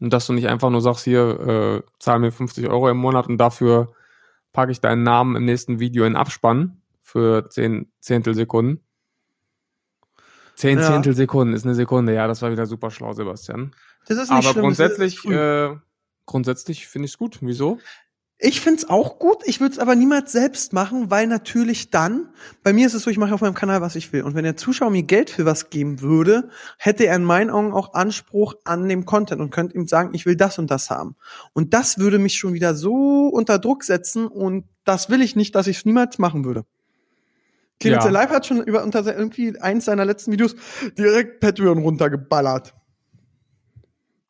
[0.00, 3.26] Und dass du nicht einfach nur sagst, hier, äh, zahl mir 50 Euro im Monat
[3.28, 3.92] und dafür
[4.52, 8.80] packe ich deinen Namen im nächsten Video in Abspann für 10 Zehntelsekunden.
[10.56, 10.86] 10 Ja.
[10.92, 13.74] Zehntelsekunden ist eine Sekunde, ja, das war wieder super schlau, Sebastian.
[14.06, 15.74] Das ist nicht Aber schlimm, grundsätzlich, ist äh,
[16.26, 17.38] grundsätzlich finde ich es gut.
[17.40, 17.78] Wieso?
[18.38, 22.30] Ich find's auch gut, ich würde es aber niemals selbst machen, weil natürlich dann,
[22.64, 24.22] bei mir ist es so, ich mache auf meinem Kanal, was ich will.
[24.22, 27.72] Und wenn der Zuschauer mir Geld für was geben würde, hätte er in meinen Augen
[27.72, 31.14] auch Anspruch an dem Content und könnte ihm sagen, ich will das und das haben.
[31.52, 35.54] Und das würde mich schon wieder so unter Druck setzen und das will ich nicht,
[35.54, 36.64] dass ich es niemals machen würde.
[37.80, 38.10] Clemens Ja.
[38.10, 40.56] Live hat schon über unter irgendwie eins seiner letzten Videos
[40.98, 42.74] direkt Patreon runtergeballert.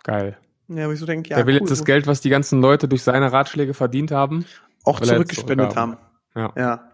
[0.02, 0.36] Geil.
[0.68, 2.60] Ja, wo ich so denke, ja, der will cool, jetzt das Geld, was die ganzen
[2.60, 4.46] Leute durch seine Ratschläge verdient haben.
[4.84, 5.96] auch zurückgespendet haben.
[6.34, 6.52] Ja.
[6.56, 6.90] Ja.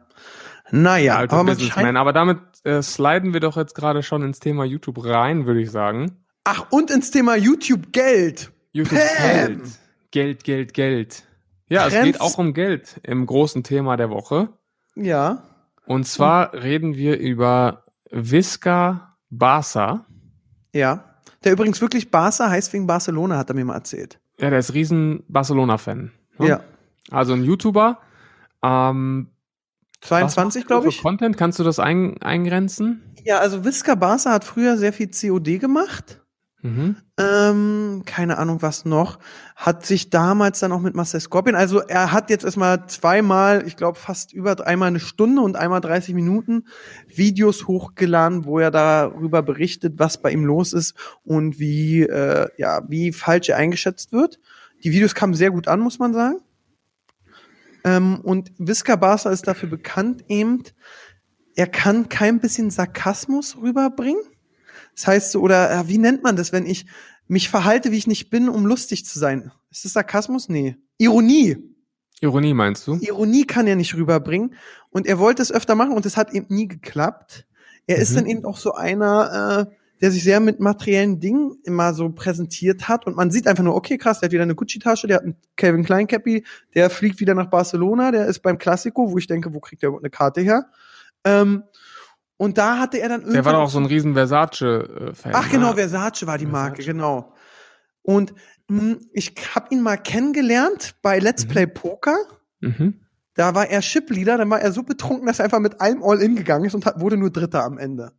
[0.72, 1.96] Naja, Alter aber man Businessman.
[1.96, 5.70] Aber damit äh, sliden wir doch jetzt gerade schon ins Thema YouTube rein, würde ich
[5.70, 6.24] sagen.
[6.44, 8.52] ach, und ins Thema YouTube Geld.
[8.72, 9.46] YouTube Bam!
[9.46, 9.60] Geld.
[10.12, 11.24] Geld, Geld, Geld.
[11.68, 14.48] Ja, es Trends- geht auch um Geld im großen Thema der Woche.
[14.96, 15.42] Ja.
[15.86, 20.06] Und zwar reden wir über Visca Barca.
[20.72, 21.09] Ja.
[21.44, 24.20] Der übrigens wirklich Barca heißt wegen Barcelona, hat er mir mal erzählt.
[24.38, 26.12] Ja, der ist riesen Barcelona-Fan.
[26.38, 26.48] ne?
[26.48, 26.60] Ja.
[27.10, 27.98] Also ein YouTuber.
[28.62, 29.28] Ähm,
[30.00, 31.02] was 22, macht der glaube für ich.
[31.02, 33.02] Content, kannst du das ein, eingrenzen?
[33.24, 36.19] Ja, also Visca Barca hat früher sehr viel COD gemacht.
[36.62, 36.96] Mhm.
[37.18, 39.18] Ähm, keine Ahnung was noch.
[39.56, 43.76] Hat sich damals dann auch mit Marcel Scorpion, also er hat jetzt erstmal zweimal, ich
[43.76, 46.66] glaube fast über einmal eine Stunde und einmal 30 Minuten
[47.08, 50.94] Videos hochgeladen, wo er darüber berichtet, was bei ihm los ist
[51.24, 54.38] und wie, äh, ja, wie falsch er eingeschätzt wird.
[54.84, 56.40] Die Videos kamen sehr gut an, muss man sagen.
[57.84, 60.62] Ähm, und Visca Barca ist dafür bekannt eben,
[61.56, 64.22] er kann kein bisschen Sarkasmus rüberbringen.
[64.94, 66.86] Das heißt so, oder äh, wie nennt man das, wenn ich
[67.28, 69.52] mich verhalte, wie ich nicht bin, um lustig zu sein?
[69.70, 70.48] Ist das Sarkasmus?
[70.48, 70.76] Nee.
[70.98, 71.56] Ironie.
[72.20, 72.96] Ironie meinst du?
[73.00, 74.54] Ironie kann er nicht rüberbringen.
[74.90, 77.46] Und er wollte es öfter machen und es hat eben nie geklappt.
[77.86, 78.16] Er ist Mhm.
[78.16, 82.88] dann eben auch so einer, äh, der sich sehr mit materiellen Dingen immer so präsentiert
[82.88, 83.06] hat.
[83.06, 85.36] Und man sieht einfach nur, okay, krass, der hat wieder eine Gucci-Tasche, der hat einen
[85.56, 89.54] Calvin Klein Cappy, der fliegt wieder nach Barcelona, der ist beim Classico, wo ich denke,
[89.54, 90.66] wo kriegt der überhaupt eine Karte her?
[91.24, 91.64] Ähm,
[92.40, 93.34] und da hatte er dann irgendwie.
[93.34, 95.32] Der war doch auch so ein riesen Versace-Fan.
[95.34, 95.76] Ach genau, ne?
[95.76, 96.92] Versace war die Marke, Versace.
[96.94, 97.34] genau.
[98.02, 98.32] Und
[98.68, 101.48] mh, ich habe ihn mal kennengelernt bei Let's Mhm.
[101.50, 102.16] Play Poker.
[102.60, 103.00] Mhm.
[103.34, 106.34] Da war er Shipleader, dann war er so betrunken, dass er einfach mit allem All-In
[106.34, 108.12] gegangen ist und hat, wurde nur Dritter am Ende.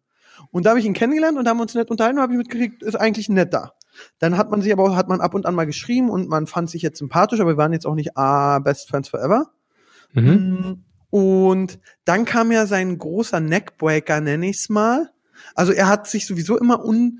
[0.51, 2.33] Und da habe ich ihn kennengelernt und da haben wir uns nett unterhalten und habe
[2.33, 3.73] ich mitgekriegt, ist eigentlich netter.
[4.19, 6.45] Dann hat man sich aber auch, hat man ab und an mal geschrieben und man
[6.45, 9.47] fand sich jetzt sympathisch, aber wir waren jetzt auch nicht ah, Best Friends Forever.
[10.13, 10.83] Mhm.
[11.11, 15.11] Und dann kam ja sein großer Neckbreaker, nenne ich's mal.
[15.53, 17.19] Also er hat sich sowieso immer un,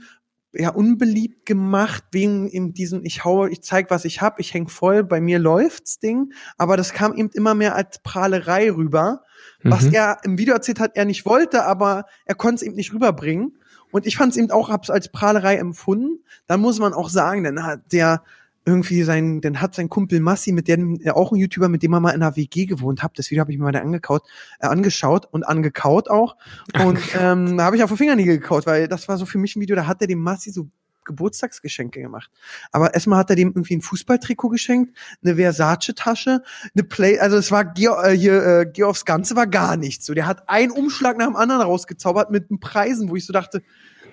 [0.54, 4.68] ja, unbeliebt gemacht wegen in diesem ich hau, ich zeig, was ich hab, ich häng
[4.68, 6.34] voll, bei mir läuft's Ding.
[6.58, 9.22] Aber das kam eben immer mehr als Prahlerei rüber,
[9.64, 9.94] was Mhm.
[9.94, 13.58] er im Video erzählt hat, er nicht wollte, aber er konnte es eben nicht rüberbringen.
[13.92, 16.24] Und ich fand es eben auch, hab's als Prahlerei empfunden.
[16.48, 18.24] Dann muss man auch sagen, dann hat der
[18.66, 21.94] irgendwie sein, dann hat sein Kumpel Massi, mit dem, der auch ein YouTuber, mit dem
[21.94, 24.24] er mal in einer WG gewohnt hat, das Video habe ich mir mal angekaut,
[24.60, 26.36] äh, angeschaut und angekaut auch.
[26.84, 29.56] Und ähm, da habe ich auf den Fingernägel gekaut, weil das war so für mich
[29.56, 30.70] ein Video, da hat er dem Massi so
[31.04, 32.30] Geburtstagsgeschenke gemacht.
[32.72, 36.44] Aber erstmal hat er dem irgendwie ein Fußballtrikot geschenkt, eine Versace-Tasche,
[36.76, 40.06] eine Play, also es war Geo, äh, hier, äh, Georgs Ganze war gar nichts.
[40.06, 43.34] So, der hat einen Umschlag nach dem anderen rausgezaubert mit den Preisen, wo ich so
[43.34, 43.64] dachte,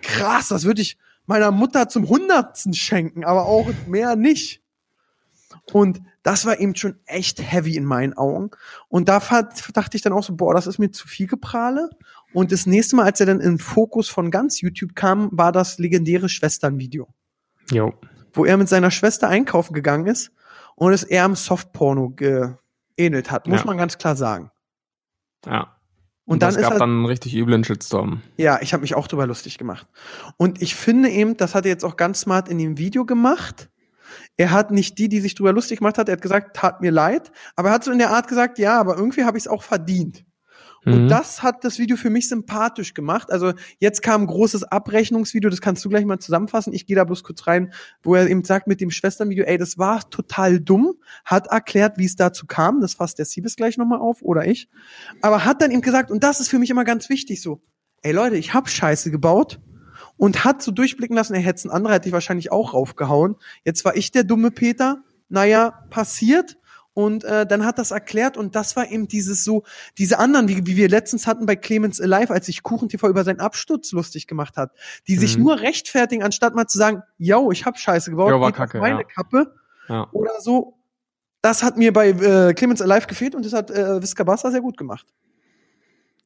[0.03, 0.97] krass, das würde ich
[1.29, 4.63] meiner Mutter zum Hundertsten schenken, aber auch mehr nicht.
[5.73, 8.51] Und das war eben schon echt heavy in meinen Augen.
[8.89, 11.91] Und da fand, dachte ich dann auch so, boah, das ist mir zu viel Geprahle.
[12.33, 15.79] Und das nächste Mal, als er dann in Fokus von ganz YouTube kam, war das
[15.79, 17.09] legendäre Schwesternvideo
[17.71, 17.95] Jo.
[18.33, 20.31] wo er mit seiner Schwester einkaufen gegangen ist
[20.75, 23.67] und es eher am Softporno geähnelt hat, muss Ja.
[23.67, 24.51] man ganz klar sagen.
[25.47, 25.75] Ja.
[26.29, 28.21] Und dann es ist gab halt, dann einen richtig üblen Shitstorm.
[28.37, 29.87] ja, ich habe mich auch drüber lustig gemacht.
[30.37, 33.71] Und ich finde eben, das hat er jetzt auch ganz smart in dem Video gemacht.
[34.37, 36.91] Er hat nicht die, die sich drüber lustig gemacht hat, er hat gesagt, tat mir
[36.91, 39.49] leid, aber er hat so in der Art gesagt, ja, aber irgendwie habe ich es
[39.49, 40.25] auch verdient.
[40.85, 41.09] Und Mhm.
[41.09, 43.31] das hat das Video für mich sympathisch gemacht.
[43.31, 46.73] Also jetzt kam ein großes Abrechnungsvideo, das kannst du gleich mal zusammenfassen.
[46.73, 49.79] Ich gehe da bloß kurz rein, wo er eben sagt mit dem Schwesternvideo, ey, das
[49.79, 52.81] war total dumm, hat erklärt, wie es dazu kam.
[52.81, 54.69] Das fasst der Siebes gleich nochmal auf oder ich.
[55.21, 57.61] Aber hat dann eben gesagt, und das ist für mich immer ganz wichtig so,
[58.03, 59.61] ey Leute, ich hab Scheiße gebaut
[60.17, 63.37] und hat so durchblicken lassen, er hätte ein anderer, hätte ich wahrscheinlich auch raufgehauen.
[63.65, 65.03] Jetzt war ich der dumme Peter.
[65.29, 66.58] Naja, passiert.
[66.99, 69.63] Und äh, dann hat das erklärt und das war eben dieses so,
[69.99, 73.39] diese anderen, wie, wie wir letztens hatten bei Clemens Alive, als sich KuchenTV über seinen
[73.39, 74.73] Absturz lustig gemacht hat,
[75.07, 75.45] die sich Mhm.
[75.45, 79.03] nur rechtfertigen, anstatt mal zu sagen, yo, ich hab Scheiße gebaut, Jo, war kacke, meine
[79.03, 79.05] ja.
[79.05, 79.55] Kappe
[79.89, 80.09] Ja.
[80.11, 80.75] oder so.
[81.41, 84.77] Das hat mir bei äh, Clemens Alive gefehlt und das hat äh, Viscabassa sehr gut
[84.77, 85.07] gemacht.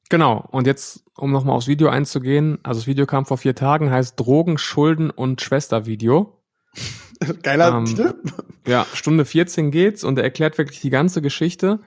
[0.08, 0.48] Genau.
[0.52, 4.18] Und jetzt, um nochmal aufs Video einzugehen, also das Video kam vor vier Tagen, heißt
[4.18, 6.38] Drogen, Schulden und Schwestervideo.
[7.42, 8.14] Geiler Ähm, Titel.
[8.66, 11.80] Ja, Stunde 14 geht's und er erklärt wirklich die ganze Geschichte,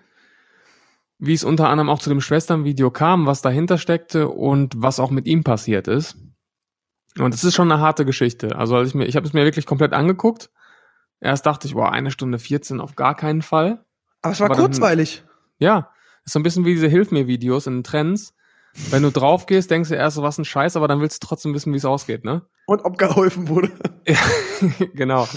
[1.18, 5.12] wie es unter anderem auch zu dem Schwesternvideo kam, was dahinter steckte und was auch
[5.12, 6.18] mit ihm passiert ist.
[7.18, 8.58] Und es ist schon eine harte Geschichte.
[8.58, 10.50] Also als ich mir, ich habe es mir wirklich komplett angeguckt.
[11.22, 13.86] Erst dachte ich, boah, eine Stunde 14 auf gar keinen Fall.
[14.22, 15.24] Aber es war aber dann- kurzweilig.
[15.58, 15.92] Ja,
[16.26, 18.34] ist so ein bisschen wie diese Hilf mir Videos in den Trends.
[18.90, 21.28] Wenn du drauf gehst, denkst du erst so, was ein Scheiß, aber dann willst du
[21.28, 22.42] trotzdem wissen, wie es ausgeht, ne?
[22.66, 23.72] Und ob geholfen wurde.
[24.08, 24.20] Ja,
[24.94, 25.28] genau.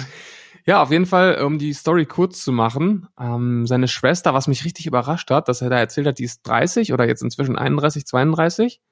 [0.66, 4.66] Ja, auf jeden Fall, um die Story kurz zu machen, ähm, seine Schwester, was mich
[4.66, 8.04] richtig überrascht hat, dass er da erzählt hat, die ist 30 oder jetzt inzwischen 31,
[8.04, 8.82] 32.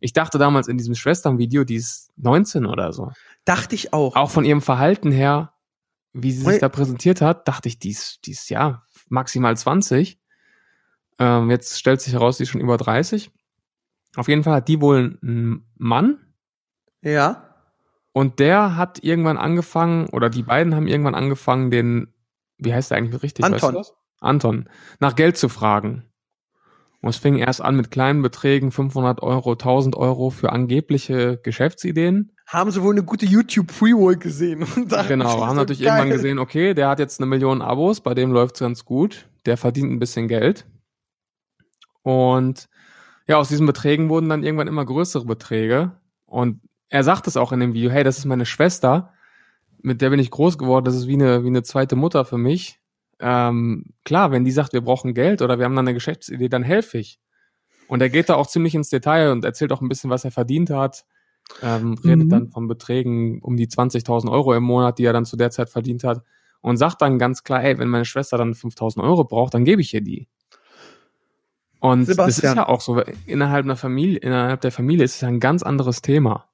[0.00, 3.12] Ich dachte damals in diesem Schwesternvideo, die ist 19 oder so.
[3.44, 4.16] Dachte ich auch.
[4.16, 5.52] Auch von ihrem Verhalten her,
[6.14, 6.58] wie sie sich Ui.
[6.58, 10.18] da präsentiert hat, dachte ich, die ist, die ist ja maximal 20.
[11.18, 13.30] Ähm, jetzt stellt sich heraus, die ist schon über 30.
[14.16, 16.18] Auf jeden Fall hat die wohl einen Mann,
[17.02, 17.54] Ja.
[18.12, 22.12] und der hat irgendwann angefangen, oder die beiden haben irgendwann angefangen, den,
[22.58, 23.44] wie heißt der eigentlich richtig?
[23.44, 23.74] Anton.
[23.74, 23.94] Weißt du?
[24.20, 24.68] Anton,
[24.98, 26.04] nach Geld zu fragen.
[27.00, 32.32] Und es fing erst an mit kleinen Beträgen, 500 Euro, 1000 Euro für angebliche Geschäftsideen.
[32.48, 34.64] Haben sie wohl eine gute YouTube-Freeroll gesehen.
[34.76, 35.98] Und dachten, Genau, haben ist natürlich so geil.
[35.98, 39.56] irgendwann gesehen, okay, der hat jetzt eine Million Abos, bei dem läuft's ganz gut, der
[39.56, 40.66] verdient ein bisschen Geld.
[42.02, 42.68] Und
[43.28, 45.92] ja, aus diesen Beträgen wurden dann irgendwann immer größere Beträge.
[46.26, 49.12] Und er sagt es auch in dem Video, hey, das ist meine Schwester,
[49.82, 52.38] mit der bin ich groß geworden, das ist wie eine, wie eine zweite Mutter für
[52.38, 52.80] mich.
[53.20, 56.62] Ähm, klar, wenn die sagt, wir brauchen Geld oder wir haben dann eine Geschäftsidee, dann
[56.62, 57.20] helfe ich.
[57.88, 60.30] Und er geht da auch ziemlich ins Detail und erzählt auch ein bisschen, was er
[60.30, 61.04] verdient hat.
[61.62, 62.30] Ähm, redet Mhm.
[62.30, 65.70] dann von Beträgen um die 20.000 Euro im Monat, die er dann zu der Zeit
[65.70, 66.22] verdient hat.
[66.60, 69.80] Und sagt dann ganz klar, ey, wenn meine Schwester dann 5.000 Euro braucht, dann gebe
[69.82, 70.28] ich ihr die.
[71.80, 72.56] Und das ist Sebastian.
[72.56, 76.02] ja auch so, innerhalb einer Familie, innerhalb der Familie ist es ja ein ganz anderes
[76.02, 76.48] Thema.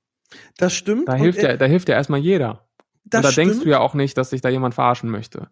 [0.58, 1.08] Das stimmt.
[1.08, 2.66] Da hilft ja, da hilft ja erstmal jeder.
[3.04, 3.50] das Und da stimmt.
[3.50, 5.48] denkst du ja auch nicht, dass sich da jemand verarschen möchte.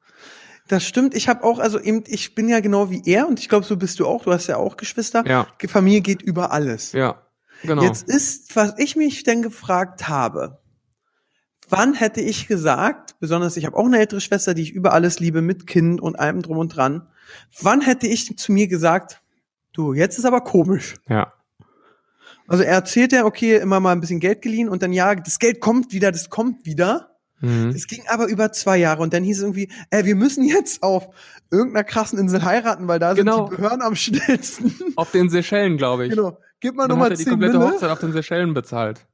[0.68, 1.14] Das stimmt.
[1.14, 3.76] Ich habe auch, also eben, ich bin ja genau wie er und ich glaube, so
[3.76, 4.24] bist du auch.
[4.24, 5.24] Du hast ja auch Geschwister.
[5.26, 6.92] Ja, Familie geht über alles.
[6.92, 7.22] ja,
[7.62, 7.82] genau.
[7.82, 10.61] Jetzt ist, was ich mich denn gefragt habe,
[11.68, 15.18] wann hätte ich gesagt, besonders ich habe auch eine ältere Schwester, die ich über alles
[15.20, 17.08] liebe, mit Kind und allem drum und dran,
[17.61, 19.21] wann hätte ich zu mir gesagt,
[19.72, 20.94] du, jetzt ist aber komisch.
[21.08, 21.32] ja,
[22.48, 25.38] Also er erzählt ja, okay, immer mal ein bisschen Geld geliehen und dann, ja, das
[25.38, 27.16] Geld kommt wieder, das kommt wieder.
[27.40, 27.70] mhm.
[27.74, 30.82] Es ging aber über zwei Jahre und dann hieß es irgendwie, ey, wir müssen jetzt
[30.82, 31.08] auf
[31.50, 33.46] irgendeiner krassen Insel heiraten, weil da Genau.
[33.46, 34.74] sind die Behörden am schnellsten.
[34.96, 36.11] Auf den Seychellen, glaube ich.
[36.11, 36.38] genau.
[36.61, 37.70] Gib mal nochmal hat er die 10 komplette Mille.
[37.72, 39.04] Hochzeit auf den Seychellen bezahlt.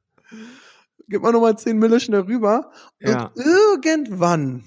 [1.07, 2.71] gib mal nochmal 10 Mille schnell rüber.
[2.99, 3.31] Ja.
[3.35, 4.63] Und irgendwann,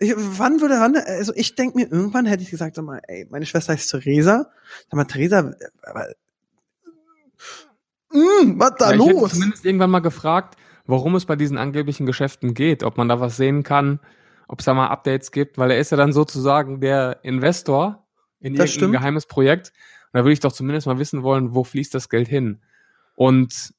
[0.00, 3.26] ich, wann würde, wann, also ich denke mir, irgendwann hätte ich gesagt, sag mal, ey,
[3.30, 4.50] meine Schwester heißt Theresa.
[4.90, 6.06] Sag mal, Theresa, aber,
[8.12, 9.32] mm, was da Ja, ich hätte los?
[9.32, 10.56] zumindest irgendwann mal gefragt,
[10.86, 14.00] warum es bei diesen angeblichen Geschäften geht, ob man da was sehen kann,
[14.48, 18.06] ob es da mal Updates gibt, weil er ist ja dann sozusagen der Investor
[18.40, 18.92] in Das irgendein stimmt.
[18.92, 19.72] geheimes Projekt.
[20.12, 22.62] Und da würde ich doch zumindest mal wissen wollen, wo fließt das Geld hin?
[23.14, 23.74] Und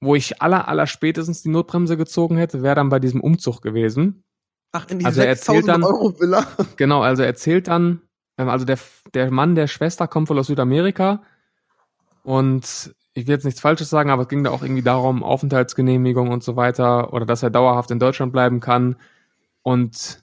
[0.00, 4.24] wo ich aller, aller spätestens die Notbremse gezogen hätte, wäre dann bei diesem Umzug gewesen.
[4.72, 6.46] Ach, in die Also er erzählt 6000 dann- Euro Villa.
[6.76, 8.02] Genau, also er erzählt dann,
[8.36, 8.78] ähm, also der,
[9.14, 11.22] der Mann der Schwester kommt wohl aus Südamerika
[12.22, 16.28] und ich will jetzt nichts Falsches sagen, aber es ging da auch irgendwie darum, Aufenthaltsgenehmigung
[16.30, 18.96] und so weiter oder dass er dauerhaft in Deutschland bleiben kann.
[19.62, 20.22] Und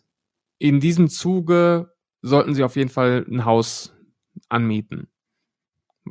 [0.59, 3.93] in diesem Zuge sollten sie auf jeden Fall ein Haus
[4.47, 5.07] anmieten.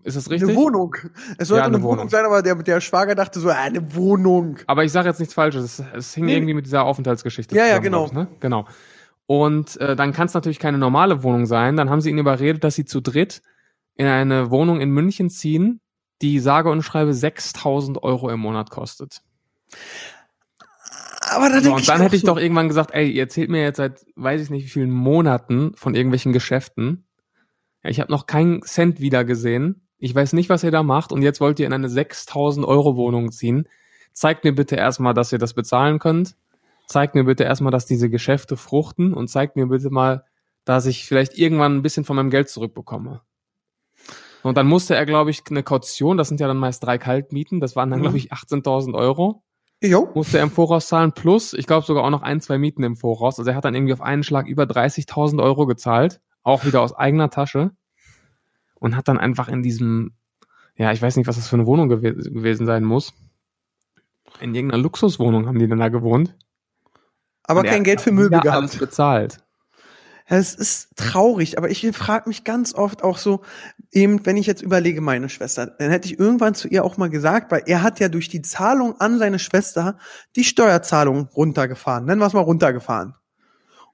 [0.03, 0.51] Ist das richtig?
[0.51, 0.97] Eine Wohnung.
[1.39, 1.99] Es sollte Ja, eine, eine Wohnung.
[1.99, 2.09] Wohnung.
[2.11, 4.59] sein, aber der, der Schwager dachte so, ah, eine Wohnung.
[4.67, 5.79] Aber ich sage jetzt nichts Falsches.
[5.79, 6.35] Es, es hing Nee.
[6.37, 8.09] irgendwie mit dieser Aufenthaltsgeschichte Ja, ja, zusammen, genau.
[8.09, 8.37] glaub Ich, ne?
[8.41, 8.67] Genau.
[9.27, 11.77] Und äh, dann kann es natürlich keine normale Wohnung sein.
[11.77, 13.41] Dann haben sie ihn überredet, dass sie zu dritt
[13.95, 15.81] in eine Wohnung in München ziehen,
[16.21, 19.23] die sage und schreibe 6000 Euro im Monat kostet.
[21.31, 23.63] Aber da So, und dann hätte ich so, doch irgendwann gesagt, ey, ihr erzählt mir
[23.63, 27.07] jetzt seit, weiß ich nicht, wie vielen Monaten von irgendwelchen Geschäften.
[27.83, 29.84] Ja, ich habe noch keinen Cent wieder gesehen.
[30.05, 32.95] Ich weiß nicht, was ihr da macht und jetzt wollt ihr in eine 6000 Euro
[32.95, 33.67] Wohnung ziehen.
[34.13, 36.37] Zeigt mir bitte erstmal, dass ihr das bezahlen könnt.
[36.87, 40.25] Zeigt mir bitte erstmal, dass diese Geschäfte fruchten und zeigt mir bitte mal,
[40.67, 43.23] dass ich vielleicht irgendwann ein bisschen von meinem Geld zurückbekomme.
[44.43, 47.61] Und dann musste er, glaube ich, eine Kaution, das sind ja dann meist drei Kaltmieten,
[47.61, 48.03] das waren dann, Mhm.
[48.03, 49.43] glaube ich, 18.000 Euro
[49.83, 52.83] jo, musste er im Voraus zahlen, plus, ich glaube sogar auch noch ein, zwei Mieten
[52.83, 53.39] im Voraus.
[53.39, 56.93] Also er hat dann irgendwie auf einen Schlag über 30.000 Euro gezahlt, auch wieder aus
[56.95, 57.71] eigener Tasche
[58.85, 60.13] und hat dann einfach in diesem,
[60.77, 63.15] ja, ich weiß nicht, was das für eine Wohnung gew gewesen sein muss.
[64.41, 66.37] In irgendeiner Luxuswohnung haben die dann da gewohnt.
[67.45, 68.91] aber Und er kein Geld hat für Möbel wieder alles gehabt.
[68.91, 69.39] bezahlt.
[70.27, 73.43] Es ist traurig, aber ich frage mich ganz oft auch so,
[73.93, 77.11] eben, wenn ich jetzt überlege, meine Schwester, dann hätte ich irgendwann zu ihr auch mal
[77.11, 79.99] gesagt, weil er hat ja durch die Zahlung an seine Schwester
[80.37, 82.05] die Steuerzahlung runtergefahren.
[82.07, 83.15] Nennen wir es mal runtergefahren.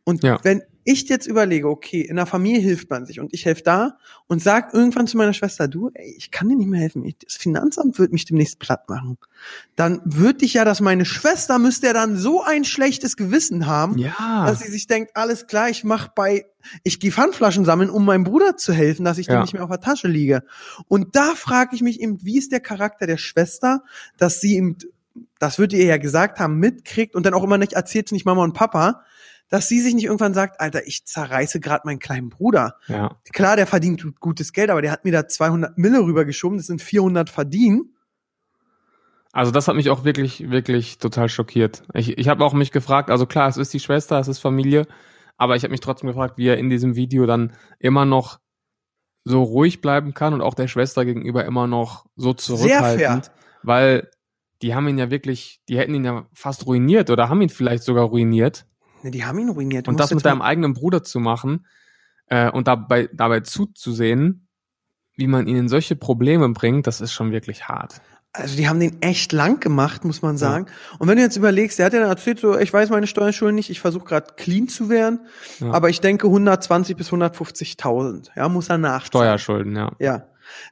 [0.04, 0.38] Und Ja.
[0.44, 3.98] wenn ich jetzt überlege, okay, in der Familie hilft man sich und ich helfe da
[4.26, 7.36] und sag irgendwann zu meiner Schwester, du, ey, ich kann dir nicht mehr helfen, das
[7.36, 9.18] Finanzamt wird mich demnächst platt machen,
[9.76, 13.98] dann würde ich ja, dass meine Schwester müsste ja dann so ein schlechtes Gewissen haben,
[13.98, 14.46] Ja.
[14.46, 16.46] dass sie sich denkt, alles klar, ich mach bei,
[16.82, 19.40] ich gehe Pfandflaschen sammeln, um meinem Bruder zu helfen, dass ich dem Ja.
[19.42, 20.42] nicht mehr auf der Tasche liege.
[20.88, 23.82] Und da frage ich mich eben, wie ist der Charakter der Schwester,
[24.16, 24.76] dass sie eben,
[25.38, 28.42] das wird ihr ja gesagt haben, mitkriegt und dann auch immer nicht erzählt, nicht Mama
[28.44, 29.02] und Papa,
[29.50, 32.76] dass sie sich nicht irgendwann sagt, Alter, ich zerreiße gerade meinen kleinen Bruder.
[32.86, 33.16] ja.
[33.32, 36.80] Klar, der verdient gutes Geld, aber der hat mir da 200 Mille rübergeschoben, das sind
[36.80, 37.96] 400 verdienen.
[39.32, 41.82] Also das hat mich auch wirklich, wirklich total schockiert.
[41.94, 44.86] Ich, ich habe auch mich gefragt, also klar, es ist die Schwester, es ist Familie,
[45.36, 48.40] aber ich habe mich trotzdem gefragt, wie er in diesem Video dann immer noch
[49.24, 53.30] so ruhig bleiben kann und auch der Schwester gegenüber immer noch so zurückhaltend,
[53.62, 54.10] weil
[54.62, 57.82] die haben ihn ja wirklich, die hätten ihn ja fast ruiniert oder haben ihn vielleicht
[57.82, 58.66] sogar ruiniert.
[59.02, 59.86] Ne, die haben ihn ruiniert.
[59.86, 61.66] Du Und das mit deinem eigenen Bruder zu machen
[62.26, 64.48] äh, und dabei, dabei zuzusehen,
[65.16, 68.00] wie man ihn in solche Probleme bringt, das ist schon wirklich hart.
[68.32, 70.66] Also die haben den echt lang gemacht, muss man sagen.
[71.00, 73.56] Und wenn du jetzt überlegst, der hat ja dann erzählt, so, ich weiß meine Steuerschulden
[73.56, 75.26] nicht, ich versuche gerade clean zu werden,
[75.58, 75.72] Ja.
[75.72, 79.06] aber ich denke 120 bis 150.000, ja, muss er nachzahlen.
[79.08, 79.90] Steuerschulden, ja.
[79.98, 80.26] Ja.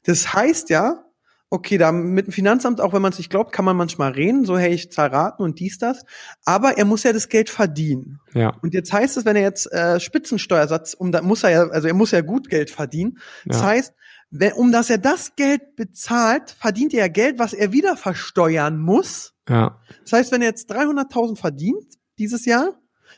[0.04, 1.04] Das heißt ja,
[1.50, 4.44] okay, da mit dem Finanzamt, auch wenn man es nicht glaubt, kann man manchmal reden,
[4.44, 6.04] so, hey, ich zahl Raten und dies, das.
[6.44, 8.20] Aber er muss ja das Geld verdienen.
[8.34, 11.62] Ja, Und jetzt heißt es, wenn er jetzt äh, Spitzensteuersatz, um da muss er ja,
[11.68, 13.18] also er muss ja gut Geld verdienen.
[13.46, 13.66] Das Ja.
[13.68, 13.94] heißt,
[14.30, 18.78] wenn, um dass er das Geld bezahlt, verdient er ja Geld, was er wieder versteuern
[18.78, 19.32] muss.
[19.48, 19.80] ja.
[20.02, 21.86] Das heißt, wenn er jetzt 300.000 verdient
[22.18, 22.74] dieses Jahr,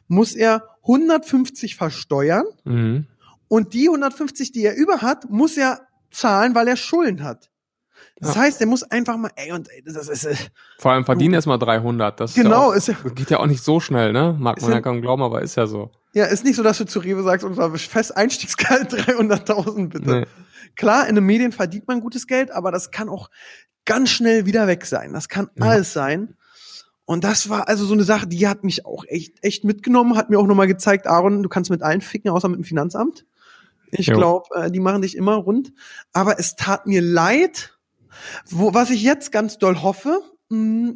[0.07, 3.07] muss er 150 versteuern Mhm.
[3.49, 5.81] und die 150, die er über hat, muss er
[6.13, 7.50] zahlen, weil er Schulden hat.
[8.17, 8.43] Das Ja.
[8.43, 10.35] heißt, er muss einfach mal, ey, und ey, das ist, äh,
[10.79, 12.21] Vor allem verdienen erstmal 300.
[12.21, 14.37] Das genau, ist ist, ja auch, geht ja auch nicht so schnell, ne?
[14.39, 15.91] Mag Ist man ja ja- kaum glauben, aber ist ja so.
[16.13, 20.11] ja, ist nicht so, dass du zu Rewe sagst, unser Festeinstiegsgehalt 300.000 bitte.
[20.11, 20.27] Nee.
[20.77, 23.31] Klar, in den Medien verdient man gutes Geld, aber das kann auch
[23.87, 25.13] ganz schnell wieder weg sein.
[25.13, 25.67] Das kann Ja.
[25.67, 26.35] alles sein.
[27.07, 30.31] Und das war also so eine Sache, die hat mich auch echt, echt mitgenommen, hat
[30.31, 33.25] mir auch nochmal gezeigt, Aaron, du kannst mit allen ficken, außer mit dem Finanzamt.
[33.91, 35.73] Ich glaube, äh, die machen dich immer rund.
[36.13, 37.77] Aber es tat mir leid.
[38.47, 40.93] Wo, was ich jetzt ganz doll hoffe, mh,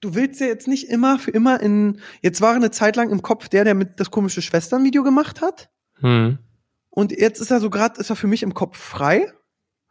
[0.00, 3.22] du willst ja jetzt nicht immer für immer in, jetzt war eine Zeit lang im
[3.22, 5.70] Kopf der, der mit das komische Schwestern-Video gemacht hat.
[6.00, 6.38] Hm.
[6.90, 9.32] Und jetzt ist er so gerade, ist er für mich im Kopf frei.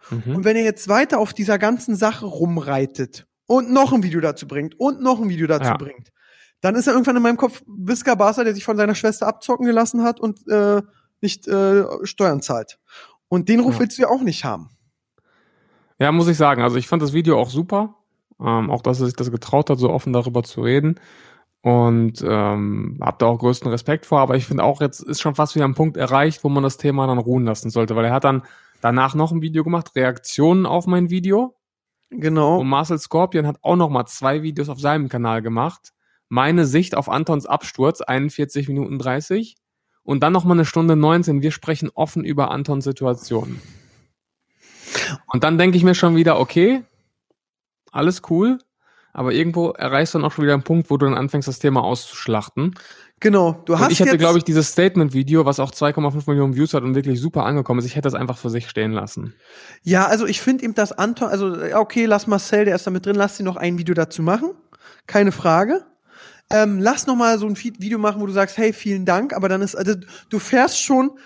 [0.10, 0.36] Mhm.
[0.38, 4.48] Und wenn er jetzt weiter auf dieser ganzen Sache rumreitet und noch ein Video dazu
[4.48, 5.78] bringt und noch ein Video dazu Ja.
[5.78, 6.12] bringt,
[6.62, 9.66] dann ist er irgendwann in meinem Kopf Visca Barca, der sich von seiner Schwester abzocken
[9.66, 10.82] gelassen hat und äh,
[11.22, 12.80] nicht äh, Steuern zahlt.
[13.28, 13.80] Und den Ruf Ja.
[13.82, 14.70] willst du ja auch nicht haben.
[16.00, 16.62] Ja, muss ich sagen.
[16.62, 17.96] Also ich fand das Video auch super.
[18.40, 21.00] Ähm, auch, dass er sich das getraut hat, so offen darüber zu reden.
[21.62, 24.20] Und ähm, hab da auch größten Respekt vor.
[24.20, 26.78] Aber ich finde auch, jetzt ist schon fast wieder ein Punkt erreicht, wo man das
[26.78, 27.96] Thema dann ruhen lassen sollte.
[27.96, 28.44] Weil er hat dann
[28.82, 31.56] danach noch ein Video gemacht, Reaktionen auf mein Video.
[32.12, 32.60] Genau.
[32.60, 35.92] Und Marcel Scorpion hat auch noch mal zwei Videos auf seinem Kanal gemacht.
[36.30, 39.56] Meine Sicht auf Antons Absturz, 41 Minuten 30.
[40.04, 41.42] Und dann noch mal eine Stunde 19.
[41.42, 43.60] Wir sprechen offen über Antons Situation.
[45.28, 46.84] Und dann denke ich mir schon wieder, okay,
[47.92, 48.60] alles cool.
[49.14, 51.60] Aber irgendwo erreichst du dann auch schon wieder einen Punkt, wo du dann anfängst, das
[51.60, 52.76] Thema auszuschlachten.
[53.22, 53.62] Genau.
[53.66, 56.84] Du hast Und ich hätte, glaube ich, dieses Statement-Video, was auch 2,5 Millionen Views hat
[56.84, 59.34] und wirklich super angekommen ist, ich hätte das einfach für sich stehen lassen.
[59.84, 62.92] Ja, also ich finde eben, dass Anton, also ja, okay, lass Marcel, der ist da
[62.92, 64.52] mit drin, lass sie noch ein Video dazu machen.
[65.08, 65.86] Keine Frage.
[66.50, 69.50] ähm, lass noch mal so ein Video machen, wo du sagst, hey, vielen Dank, aber
[69.50, 69.94] dann ist, also
[70.30, 71.18] du fährst schon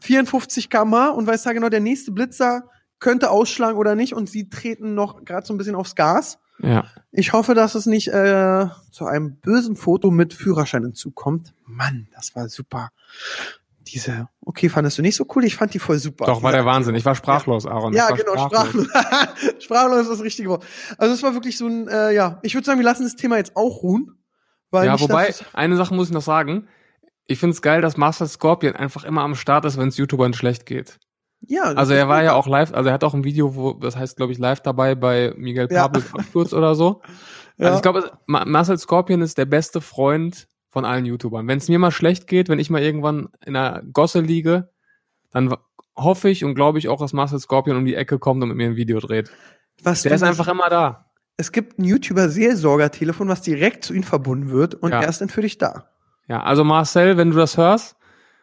[0.00, 2.64] 54 km und weißt ja genau, der nächste Blitzer
[3.00, 6.38] könnte ausschlagen oder nicht und sie treten noch gerade so ein bisschen aufs Gas.
[6.60, 6.84] Ja.
[7.12, 11.54] Ich hoffe, dass es nicht äh, zu einem bösen Foto mit Führerschein hinzukommt.
[11.64, 12.90] Mann, das war super.
[13.86, 15.44] Diese, okay, fandest du nicht so cool?
[15.44, 16.26] Ich fand die voll super.
[16.26, 16.94] Doch, war der Wahnsinn.
[16.94, 17.94] Ich war sprachlos, Aaron.
[17.94, 18.88] ja, genau, sprachlos.
[19.60, 20.64] sprachlos ist das richtige Wort.
[20.98, 23.36] Also es war wirklich so ein, äh, ja, ich würde sagen, wir lassen das Thema
[23.36, 24.18] jetzt auch ruhen.
[24.70, 26.68] Weil Ja, wobei, eine Sache muss ich noch sagen.
[27.26, 30.34] Ich finde es geil, dass Master Scorpion einfach immer am Start ist, wenn es YouTubern
[30.34, 30.98] schlecht geht.
[31.46, 33.96] Ja, Also er war ja auch live, also er hat auch ein Video, wo, das
[33.96, 35.82] heißt, glaube ich, live dabei bei Miguel Ja.
[35.88, 37.00] Pablos Absturz oder so.
[37.60, 37.66] Ja.
[37.66, 41.48] Also ich glaube, Ma- Marcel Scorpion ist der beste Freund von allen YouTubern.
[41.48, 44.70] Wenn es mir mal schlecht geht, wenn ich mal irgendwann in einer Gosse liege,
[45.32, 45.52] dann
[45.96, 48.56] hoffe ich und glaube ich auch, dass Marcel Scorpion um die Ecke kommt und mit
[48.58, 49.32] mir ein Video dreht.
[49.82, 51.06] was Der ist einfach immer da.
[51.36, 55.00] Es gibt ein YouTuber-Seelsorger-Telefon, was direkt zu ihm verbunden wird und Ja.
[55.02, 55.88] er ist dann für dich da.
[56.28, 57.96] Ja, also Marcel, wenn du das hörst,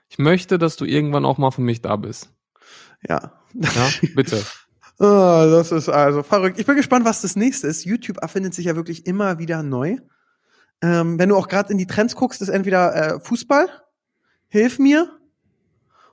[0.10, 2.34] ich möchte, dass du irgendwann auch mal für mich da bist.
[3.08, 3.34] Ja.
[3.54, 4.44] Ja, bitte.
[4.98, 6.58] Ah, das ist also verrückt.
[6.58, 7.84] Ich bin gespannt, was das nächste ist.
[7.84, 9.98] YouTube erfindet sich ja wirklich immer wieder neu.
[10.82, 13.68] Ähm, wenn du auch gerade in die Trends guckst, ist entweder äh, Fußball,
[14.48, 15.12] Hilf mir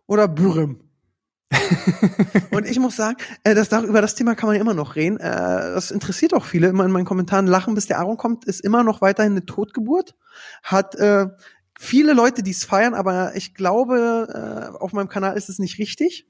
[0.06, 0.80] oder Bürem.
[2.50, 5.18] Und ich muss sagen, äh, das, über das Thema kann man ja immer noch reden.
[5.18, 5.20] Äh,
[5.74, 6.68] das interessiert auch viele.
[6.68, 10.16] Immer in meinen Kommentaren lachen, bis der Aaron kommt, ist immer noch weiterhin eine Totgeburt.
[10.62, 11.28] Hat äh,
[11.78, 15.78] viele Leute, die es feiern, aber ich glaube, äh, auf meinem Kanal ist es nicht
[15.78, 16.26] richtig.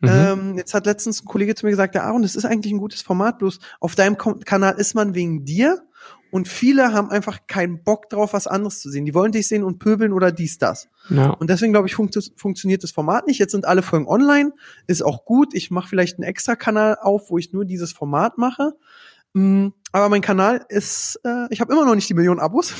[0.00, 0.08] Mhm.
[0.10, 2.78] Ähm, jetzt hat letztens ein Kollege zu mir gesagt, der Aaron, das ist eigentlich ein
[2.78, 5.82] gutes Format, bloß auf deinem Kanal ist man wegen dir
[6.30, 9.06] und viele haben einfach keinen Bock drauf, was anderes zu sehen.
[9.06, 10.88] Die wollen dich sehen und pöbeln oder dies, das.
[11.08, 11.30] ja.
[11.30, 13.38] Und deswegen glaube ich, funktio funktioniert das Format nicht.
[13.38, 14.52] Jetzt sind alle Folgen online,
[14.86, 15.52] ist auch gut.
[15.54, 18.74] Ich mache vielleicht einen extra Kanal auf, wo ich nur dieses Format mache.
[19.32, 22.72] Mm, aber mein Kanal ist, äh, ich habe immer noch nicht die Millionen Abos.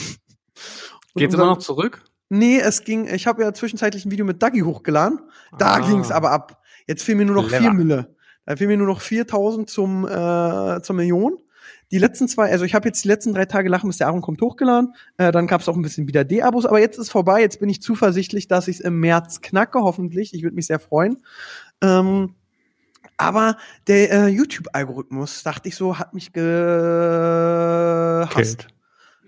[1.17, 2.05] Geht's immer noch zurück?
[2.29, 5.21] Nee, es ging, ich habe ja zwischenzeitlich ein Video mit Dagi hochgeladen.
[5.59, 5.79] Da Ah.
[5.81, 6.63] ging's aber ab.
[6.89, 7.63] Jetzt fehlen mir nur noch Clever.
[7.63, 8.17] vier Mille.
[8.47, 11.37] Da fehlen mir nur noch 4000 zum, äh, zur Million.
[11.91, 14.21] Die letzten zwei, also ich habe jetzt die letzten drei Tage Lachen, bis der Aaron
[14.21, 14.95] kommt, hochgeladen.
[15.17, 17.41] Äh, dann gab's auch ein bisschen wieder D-Abos, aber jetzt ist vorbei.
[17.41, 20.35] Jetzt bin ich zuversichtlich, dass ich im März knacke, hoffentlich.
[20.35, 21.23] Ich würde mich sehr freuen.
[21.83, 22.35] Ähm,
[23.17, 26.69] aber der äh, YouTube-Algorithmus, dachte ich so, hat mich gehasst.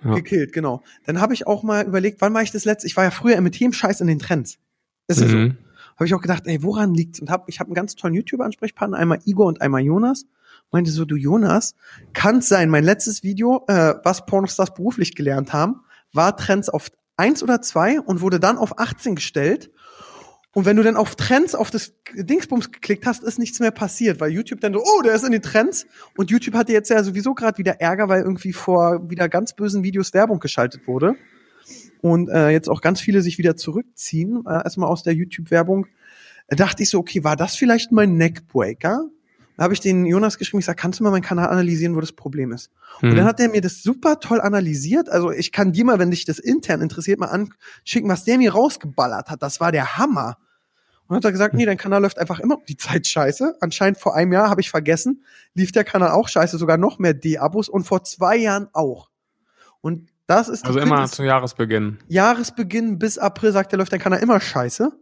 [0.02, 0.14] Ja.
[0.14, 0.82] gekillt, genau.
[1.04, 2.86] Dann habe ich auch mal überlegt, wann war ich das letzte?
[2.86, 4.58] Ich war ja früher mit jedem Scheiß in den Trends.
[5.08, 5.50] Ist ja so.
[6.00, 7.20] Habe ich auch gedacht, ey, woran liegt's?
[7.20, 10.24] Und hab, ich habe einen ganz tollen YouTuber-Ansprechpartner, einmal Igor und einmal Jonas.
[10.70, 11.74] Meinte so, du Jonas,
[12.14, 15.82] kann's sein, mein letztes Video, äh, was Pornostars beruflich gelernt haben,
[16.14, 19.70] war Trends auf eins oder zwei und wurde dann auf 18 gestellt.
[20.54, 24.20] Und wenn du dann auf Trends auf das Dingsbums geklickt hast, ist nichts mehr passiert,
[24.20, 25.86] weil YouTube dann so, oh, der ist in den Trends.
[26.16, 29.82] Und YouTube hatte jetzt ja sowieso gerade wieder Ärger, weil irgendwie vor wieder ganz bösen
[29.82, 31.16] Videos Werbung geschaltet wurde.
[32.00, 35.86] Und äh, jetzt auch ganz viele sich wieder zurückziehen, äh, erstmal aus der YouTube-Werbung.
[36.48, 39.08] Da dachte ich so, okay, war das vielleicht mein Neckbreaker?
[39.56, 42.00] Da habe ich den Jonas geschrieben, ich sag, kannst du mal meinen Kanal analysieren, wo
[42.00, 42.70] das Problem ist?
[43.02, 43.16] Und Mhm.
[43.16, 45.10] dann hat er mir das super toll analysiert.
[45.10, 48.52] Also ich kann dir mal, wenn dich das intern interessiert, mal anschicken, was der mir
[48.52, 49.42] rausgeballert hat.
[49.42, 50.38] Das war der Hammer.
[51.06, 53.56] Und hat er gesagt, nee, dein Kanal läuft einfach immer um die Zeit scheiße.
[53.60, 55.24] Anscheinend vor einem Jahr, habe ich vergessen,
[55.54, 59.10] lief der Kanal auch scheiße, sogar noch mehr D-Abos und vor zwei Jahren auch.
[59.80, 61.98] Und das ist Also immer zu Jahresbeginn.
[62.06, 64.92] Jahresbeginn bis April, sagt er, läuft dein Kanal immer scheiße.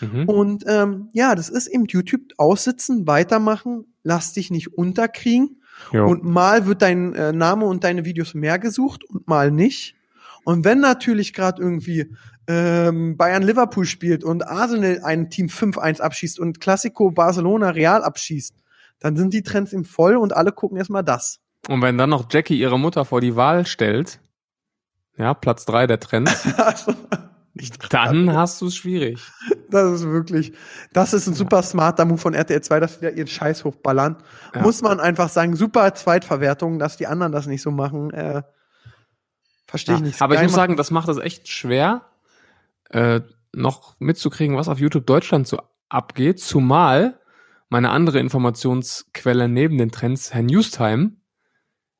[0.00, 0.28] Mhm.
[0.28, 5.62] Und ähm, ja, das ist eben YouTube aussitzen, weitermachen, lass dich nicht unterkriegen.
[5.92, 6.06] Jo.
[6.06, 9.96] Und mal wird dein äh, Name und deine Videos mehr gesucht und mal nicht.
[10.44, 12.14] Und wenn natürlich gerade irgendwie
[12.46, 18.54] ähm, Bayern Liverpool spielt und Arsenal ein Team 5-1 abschießt und Classico Barcelona Real abschießt,
[19.00, 21.40] dann sind die Trends im Voll und alle gucken erstmal das.
[21.68, 24.20] Und wenn dann noch Jackie ihre Mutter vor die Wahl stellt,
[25.18, 26.94] ja, Platz drei der Trends, also,
[27.90, 29.20] dann hast du es schwierig.
[29.70, 30.52] das ist wirklich,
[30.92, 34.16] das ist ein super smarter Move von RTL 2, dass da ihren Scheiß hochballern.
[34.54, 34.62] Ja.
[34.62, 38.12] Muss man einfach sagen, super Zweitverwertung, dass die anderen das nicht so machen.
[38.12, 38.42] Äh,
[39.66, 40.22] Verstehe ich Ja, nicht.
[40.22, 42.02] aber ich muss sagen, das macht es echt schwer,
[42.90, 43.20] äh,
[43.52, 45.58] noch mitzukriegen, was auf YouTube Deutschland so
[45.88, 47.18] abgeht, zumal
[47.68, 51.12] meine andere Informationsquelle neben den Trends, Herr Newstime,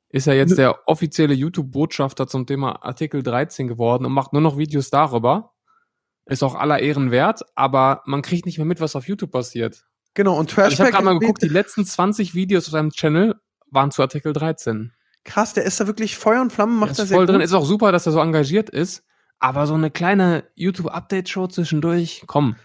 [0.09, 4.57] ist ja jetzt der offizielle YouTube-Botschafter zum Thema Artikel 13 geworden und macht nur noch
[4.57, 5.53] Videos darüber.
[6.25, 9.85] Ist auch aller Ehren wert, aber man kriegt nicht mehr mit, was auf YouTube passiert.
[10.13, 12.91] Genau, und Also ich habe Trashback gerade mal geguckt, die letzten 20 Videos auf seinem
[12.91, 13.35] Channel
[13.71, 14.91] waren zu Artikel 13.
[15.23, 17.35] krass, der ist da wirklich Feuer und Flamme, macht ist das voll sehr drin.
[17.37, 17.43] gut.
[17.43, 19.03] Ist auch super, dass er so engagiert ist.
[19.39, 22.55] Aber so eine kleine YouTube-Update-Show zwischendurch, komm,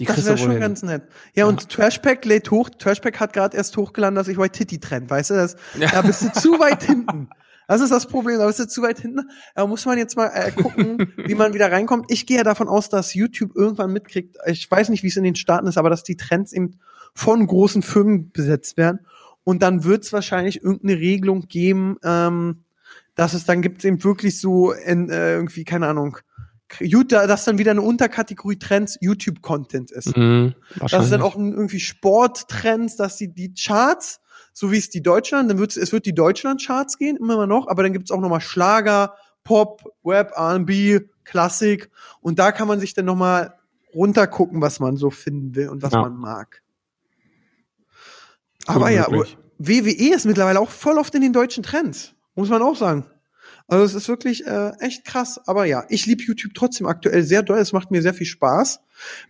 [0.00, 0.60] die Das wäre schon hin.
[0.60, 1.02] ganz nett.
[1.34, 2.70] Ja, und Trashpack lädt hoch.
[2.70, 5.34] Trashpack hat gerade erst hochgeladen, dass ich White Titty trend, weißt du?
[5.34, 5.90] Das, Ja.
[5.92, 7.28] Da bist du zu weit hinten.
[7.68, 9.28] Das ist das Problem, da bist du zu weit hinten.
[9.54, 12.06] Da muss man jetzt mal äh, gucken, wie man wieder reinkommt.
[12.08, 15.22] Ich gehe ja davon aus, dass YouTube irgendwann mitkriegt, ich weiß nicht, wie es in
[15.22, 16.80] den Staaten ist, aber dass die Trends eben
[17.14, 19.00] von großen Firmen besetzt werden.
[19.44, 22.64] Und dann wird es wahrscheinlich irgendeine Regelung geben, ähm,
[23.14, 26.18] dass es dann gibt eben wirklich so in, äh, irgendwie, keine Ahnung,
[26.78, 30.16] YouTube, dass dann wieder eine Unterkategorie Trends YouTube-Content ist.
[30.16, 34.20] Mhm, Das ist dann auch irgendwie Sporttrends, dass die, die Charts,
[34.52, 37.82] so wie es die Deutschland, dann wird es wird die Deutschland-Charts gehen, immer noch, aber
[37.82, 39.14] dann gibt's auch nochmal Schlager,
[39.44, 41.90] Pop, Web, R&B, Klassik
[42.20, 43.54] und da kann man sich dann nochmal
[43.94, 46.02] runtergucken, was man so finden will und was Ja.
[46.02, 46.62] man mag.
[48.66, 49.06] Aber Gut ja.
[49.58, 53.04] WWE ist mittlerweile auch voll oft in den deutschen Trends, muss man auch sagen.
[53.70, 55.40] Also es ist wirklich äh, echt krass.
[55.46, 57.58] Aber ja, ich liebe YouTube trotzdem aktuell sehr doll.
[57.58, 58.80] Es macht mir sehr viel Spaß,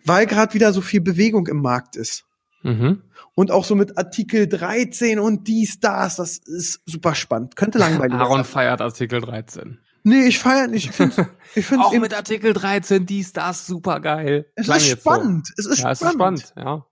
[0.05, 2.25] weil gerade wieder so viel Bewegung im Markt ist.
[2.63, 3.03] Mhm.
[3.35, 7.57] Und auch so mit Artikel 13 und dies, das, das ist super spannend.
[7.57, 8.45] Könnte langweilig Aaron sein.
[8.45, 9.79] feiert Artikel 13.
[10.03, 10.87] Nee, ich feiere nicht.
[10.91, 14.47] Ich finde ich find's Auch mit Artikel 13, dies, das, super geil.
[14.57, 15.49] es ist spannend.
[15.59, 16.39] Es ist Ja, es spannend.
[16.41, 16.87] ist spannend, ja.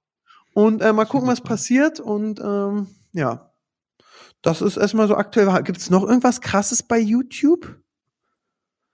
[0.55, 2.01] Und äh, mal gucken, was passiert.
[2.01, 3.48] Und ähm, ja,
[4.43, 5.63] das ist erstmal so aktuell.
[5.63, 7.77] Gibt es noch irgendwas Krasses bei YouTube?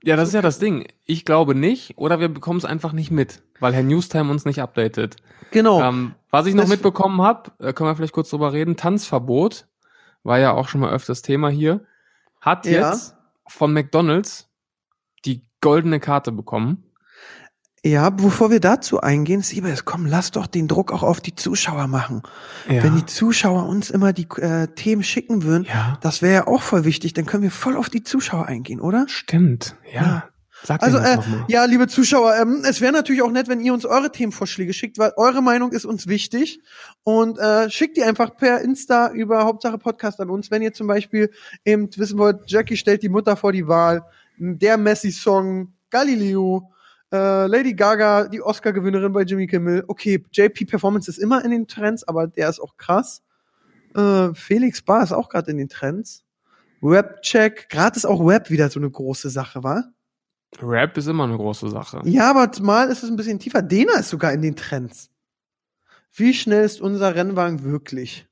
[0.02, 0.86] Ja, das ist ja das Ding.
[1.06, 4.60] Ich glaube nicht, oder wir bekommen es einfach nicht mit, weil Herr Newstime uns nicht
[4.60, 5.16] updatet.
[5.50, 5.80] Genau.
[5.82, 8.76] Ähm, was ich noch Das- mitbekommen habe, äh, können wir vielleicht kurz drüber reden.
[8.76, 9.66] Tanzverbot
[10.22, 11.86] war ja auch schon mal öfters Thema hier.
[12.40, 12.90] Hat Ja.
[12.90, 13.14] jetzt
[13.46, 14.50] von McDonald's
[15.24, 16.84] die goldene Karte bekommen.
[17.84, 21.86] Ja, bevor wir dazu eingehen, Siebes, komm, lass doch den Druck auch auf die Zuschauer
[21.86, 22.22] machen.
[22.66, 26.62] Wenn die Zuschauer uns immer die äh, Themen schicken würden, ja, das wäre ja auch
[26.62, 29.04] voll wichtig, dann können wir voll auf die Zuschauer eingehen, oder?
[29.08, 29.76] stimmt.
[29.92, 30.02] Ja.
[30.02, 30.28] Ja.
[30.62, 31.18] Sag Also, äh,
[31.48, 34.96] ja, liebe Zuschauer, ähm, es wäre natürlich auch nett, wenn ihr uns eure Themenvorschläge schickt,
[34.96, 36.60] weil eure Meinung ist uns wichtig.
[37.02, 40.50] Und äh, schickt die einfach per Insta über Hauptsache Podcast an uns.
[40.50, 41.30] Wenn ihr zum Beispiel
[41.66, 44.04] eben wissen wollt, Jackie stellt die Mutter vor die Wahl,
[44.38, 46.70] der Messi-Song, Galileo,
[47.14, 49.84] äh, Lady Gaga, die Oscar-Gewinnerin bei Jimmy Kimmel.
[49.86, 53.22] Okay, JP Performance ist immer in den Trends, aber der ist auch krass.
[53.94, 56.24] Äh, Felix Bar ist auch gerade in den Trends.
[56.80, 59.84] Webcheck, gerade ist auch Web wieder so eine große Sache, war?
[60.60, 62.00] Rap ist immer eine große Sache.
[62.04, 63.62] Ja, aber mal ist es ein bisschen tiefer.
[63.62, 65.10] Dena ist sogar in den Trends.
[66.12, 68.26] Wie schnell ist unser Rennwagen wirklich?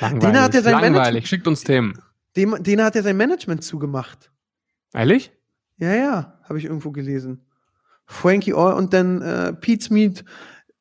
[0.00, 0.24] Langweilig.
[0.26, 0.92] Dina hat ja sein Langweilig.
[0.94, 1.98] Management- Schickt uns Themen.
[2.36, 4.30] Dem, Dena hat ja sein Management zugemacht.
[4.94, 5.32] Ehrlich?
[5.78, 7.44] Ja, ja, habe ich irgendwo gelesen.
[8.08, 10.24] Frankie Orr und dann äh, Pete's Meat,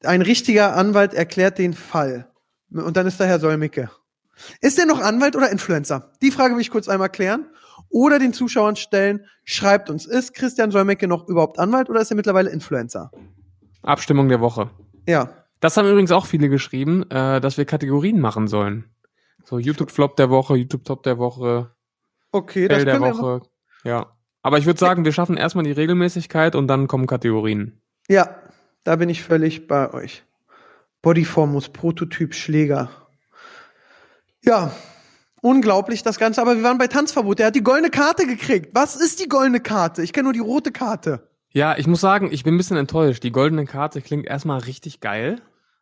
[0.04, 2.32] ein richtiger Anwalt erklärt den Fall.
[2.72, 3.90] Und dann ist da Herr Solmicke.
[4.62, 6.12] Ist der noch Anwalt oder Influencer?
[6.22, 7.48] Die Frage will ich kurz einmal klären.
[7.90, 12.16] Oder den Zuschauern stellen, schreibt uns, ist Christian Solmecke noch überhaupt Anwalt oder ist er
[12.18, 13.12] mittlerweile Influencer?
[13.84, 14.70] Abstimmung der Woche.
[15.08, 15.30] Ja.
[15.60, 18.86] Das haben übrigens auch viele geschrieben, äh, dass wir Kategorien machen sollen.
[19.44, 21.72] So YouTube-Flop der Woche, YouTube-Top der Woche,
[22.32, 23.02] Okay, das Fail der.
[23.02, 23.42] Woche.
[23.84, 24.17] Ja.
[24.48, 27.82] Aber ich würde sagen, wir schaffen erstmal die Regelmäßigkeit und dann kommen Kategorien.
[28.08, 28.34] Ja,
[28.86, 30.24] da bin ich völlig bei euch.
[31.02, 32.90] Bodyformus, Prototyp, Schläger.
[34.42, 34.72] Ja,
[35.42, 36.40] unglaublich das Ganze.
[36.40, 37.40] Aber wir waren bei Tanzverbot.
[37.40, 38.70] Der hat die goldene Karte gekriegt.
[38.74, 40.02] Was ist die goldene Karte?
[40.02, 41.28] Ich kenne nur die rote Karte.
[41.52, 43.24] Ja, ich muss sagen, ich bin ein bisschen enttäuscht.
[43.24, 45.42] Die goldene Karte klingt erstmal richtig geil.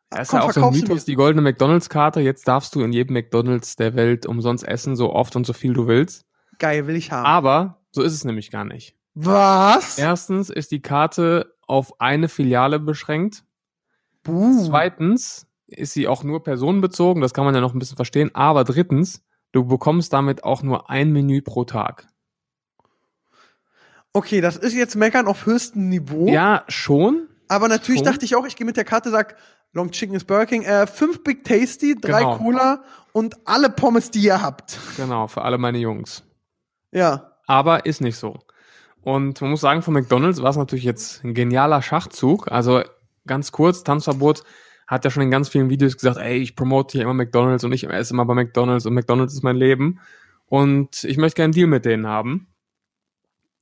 [0.10, 2.20] Das ist ja auch so ein Mythos, die goldene McDonalds-Karte.
[2.20, 5.74] Jetzt darfst du in jedem McDonalds der Welt umsonst essen, so oft und so viel
[5.74, 6.26] du willst.
[6.58, 7.28] Geil, will ich haben.
[7.28, 8.96] Aber so ist es nämlich gar nicht.
[9.16, 9.98] Was?
[9.98, 13.44] Erstens ist die Karte auf eine Filiale beschränkt.
[14.24, 14.66] Buh.
[14.66, 18.30] Zweitens ist sie auch nur personenbezogen, das kann man ja noch ein bisschen verstehen.
[18.36, 19.24] Aber drittens,
[19.54, 22.08] du bekommst damit auch nur ein Menü pro Tag.
[24.14, 26.28] Okay, das ist jetzt Meckern auf höchstem Niveau.
[26.28, 27.28] Ja, schon.
[27.48, 28.06] Aber natürlich schon.
[28.08, 29.36] dachte ich auch, ich gehe mit der Karte, sag,
[29.74, 32.38] Long Chicken ist Burger King, äh, fünf Big Tasty, drei Genau.
[32.38, 34.80] Cola und alle Pommes, die ihr habt.
[34.96, 36.24] Genau, für alle meine Jungs.
[36.92, 37.35] Ja.
[37.48, 38.40] Aber ist nicht so.
[39.02, 42.52] Und man muss sagen, von McDonalds war es natürlich jetzt ein genialer Schachzug.
[42.52, 42.82] Also
[43.28, 44.44] ganz kurz, Tanzverbot
[44.88, 47.72] hat ja schon in ganz vielen Videos gesagt, ey, ich promote hier immer McDonalds und
[47.72, 50.00] ich esse immer bei McDonalds und McDonalds ist mein Leben.
[50.48, 52.48] Und ich möchte gerne einen Deal mit denen haben.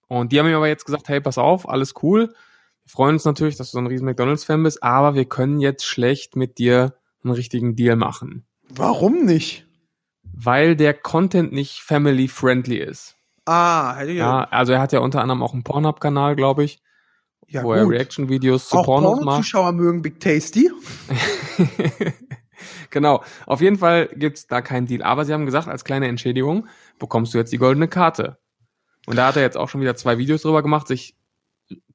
[0.07, 2.33] Und die haben mir aber jetzt gesagt, hey, pass auf, alles cool.
[2.83, 5.85] Wir freuen uns natürlich, dass du so ein riesen McDonalds-Fan bist, aber wir können jetzt
[5.85, 8.45] schlecht mit dir einen richtigen Deal machen.
[8.69, 9.65] Warum nicht?
[10.23, 13.17] Weil der Content nicht family-friendly ist.
[13.45, 16.81] Ah, hätte ich Ja, also er hat ja unter anderem auch einen Pornhub-Kanal, glaube ich,
[17.47, 19.23] ja wo er Reaction-Videos zu Auch Pornos macht.
[19.23, 20.71] Porno-Zuschauer mögen Big Tasty.
[22.89, 23.23] genau.
[23.45, 25.03] Auf jeden Fall gibt's da keinen Deal.
[25.03, 26.67] Aber sie haben gesagt, als kleine Entschädigung
[26.99, 28.37] bekommst du jetzt die goldene Karte.
[29.05, 31.15] Und da hat er jetzt auch schon wieder zwei Videos drüber gemacht, sich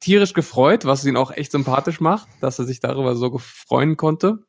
[0.01, 4.45] tierisch gefreut, was ihn auch echt sympathisch macht, dass er sich darüber so freuen konnte.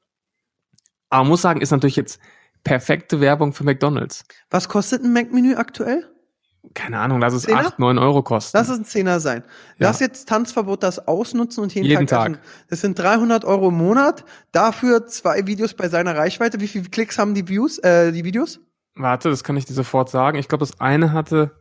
[1.10, 2.20] Aber muss sagen, ist natürlich jetzt
[2.64, 4.26] perfekte Werbung für McDonalds.
[4.50, 6.08] Was kostet ein Mac-Menü aktuell?
[6.74, 7.68] Keine Ahnung, lass es Zehner?
[7.68, 8.58] 8, 9 Euro kosten.
[8.58, 9.44] Lass es ein Zehner sein.
[9.78, 9.88] Ja.
[9.88, 12.34] Lass jetzt Tanzverbot das ausnutzen und jeden, Jeden Tag.
[12.34, 12.42] Tag.
[12.70, 14.26] Das sind 300 Euro im Monat.
[14.52, 16.60] Dafür zwei Videos bei seiner Reichweite.
[16.60, 18.60] Wie viele Klicks haben die Views, äh, die Videos?
[18.96, 20.38] Warte, das kann ich dir sofort sagen.
[20.38, 21.52] Ich glaube, das eine hatte.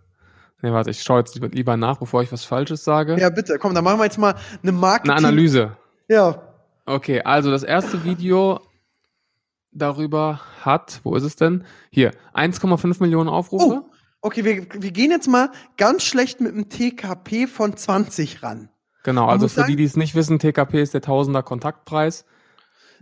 [0.61, 3.17] Nee, warte, ich schaue jetzt lieber, lieber nach, bevor ich was Falsches sage.
[3.19, 3.59] Ja, bitte.
[3.59, 5.13] Komm, dann machen wir jetzt mal eine Marketing.
[5.13, 5.77] Eine Analyse.
[6.09, 6.43] Ja.
[6.85, 8.61] Okay, also das erste Video
[9.71, 11.65] darüber hat, wo ist es denn?
[11.91, 13.83] Hier, 1,5 Millionen Aufrufe.
[13.85, 13.88] Oh,
[14.21, 18.71] okay, wir, wir gehen jetzt mal ganz schlecht mit einem TKP von 20 ran.
[19.05, 22.25] Genau, Man also für sagen- die, die es nicht wissen, TKP ist der Tausender Kontaktpreis.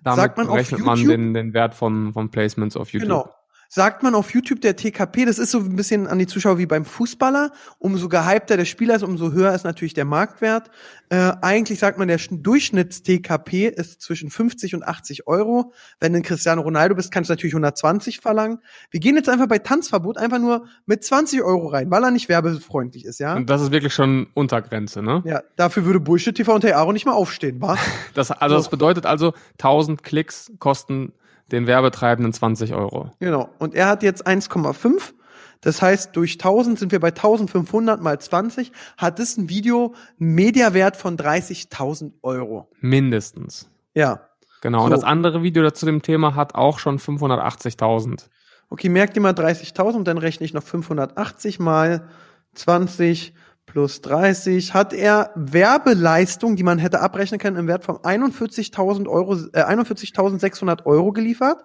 [0.05, 1.11] Damit Sagt man rechnet man YouTube?
[1.17, 3.09] den, den Wert von, von Placements auf YouTube.
[3.09, 3.31] Genau.
[3.69, 6.67] Sagt man auf YouTube der TKP, das ist so ein bisschen an die Zuschauer wie
[6.67, 7.51] beim Fußballer.
[7.79, 10.71] Umso gehypter der Spieler ist, umso höher ist natürlich der Marktwert.
[11.09, 15.73] Äh, eigentlich sagt man, der Sch- Durchschnitts-TKP ist zwischen 50 und 80 Euro.
[16.01, 18.59] Wenn du ein Cristiano Ronaldo bist, kannst du natürlich 120 verlangen.
[18.91, 22.29] Wir gehen jetzt einfach bei Tanzverbot einfach nur mit 20 Euro rein, weil er nicht
[22.29, 23.35] werbefreundlich ist, ja?
[23.35, 25.23] Und das ist wirklich schon Untergrenze, ne?
[25.25, 27.77] Ja, dafür würde Bullshit TV und Hey Aaron nicht mal aufstehen, wa?
[28.15, 28.61] Das, also So.
[28.63, 31.13] das bedeutet also, 1000 Klicks kosten
[31.53, 33.11] den Werbetreibenden 20 Euro.
[33.19, 33.49] Genau.
[33.59, 35.13] Und er hat jetzt 1,5.
[35.61, 38.73] Das heißt, durch 1000 sind wir bei 1500 mal 20.
[38.97, 42.69] Hat das ein Video einen Mediawert von 30.000 Euro.
[42.81, 43.69] Mindestens.
[43.95, 44.21] Ja.
[44.61, 44.85] Genau.
[44.85, 44.97] Und So.
[44.97, 48.29] das andere Video dazu dem Thema hat auch schon 580.000.
[48.69, 52.09] Okay, merkt ihr mal 30.000, dann rechne ich noch 580 mal
[52.55, 53.35] 20
[53.67, 54.73] plus 30.
[54.73, 60.87] Hat er Werbeleistung, die man hätte abrechnen können, im Wert von 41.000 Euro, äh, 41.600
[60.87, 61.65] Euro geliefert.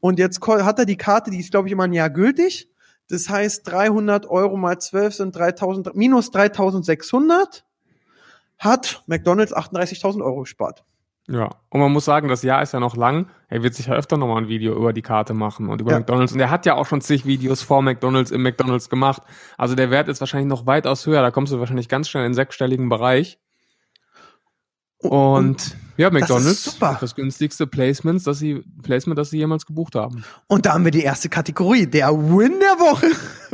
[0.00, 2.70] Und jetzt hat er die Karte, die ist, glaube ich, immer ein Jahr gültig.
[3.08, 7.62] Das heißt, 300 Euro mal 12 sind 3.000, minus 3.600.
[8.58, 10.84] Hat McDonalds 38.000 Euro gespart.
[11.30, 11.50] Ja.
[11.68, 13.28] Und man muss sagen, das Jahr ist ja noch lang.
[13.48, 15.98] Er wird sicher öfter nochmal ein Video über die Karte machen und über Ja.
[15.98, 16.32] McDonalds.
[16.32, 19.22] Und er hat ja auch schon zig Videos vor McDonalds im McDonalds gemacht.
[19.58, 21.20] Also der Wert ist wahrscheinlich noch weitaus höher.
[21.20, 23.38] Da kommst du wahrscheinlich ganz schnell in den sechsstelligen Bereich.
[24.98, 26.96] Und, ja, McDonalds super.
[27.00, 30.24] das günstigste Placements, das sie, Placement, das sie jemals gebucht haben.
[30.46, 33.08] Und da haben wir die erste Kategorie, der Win der Woche.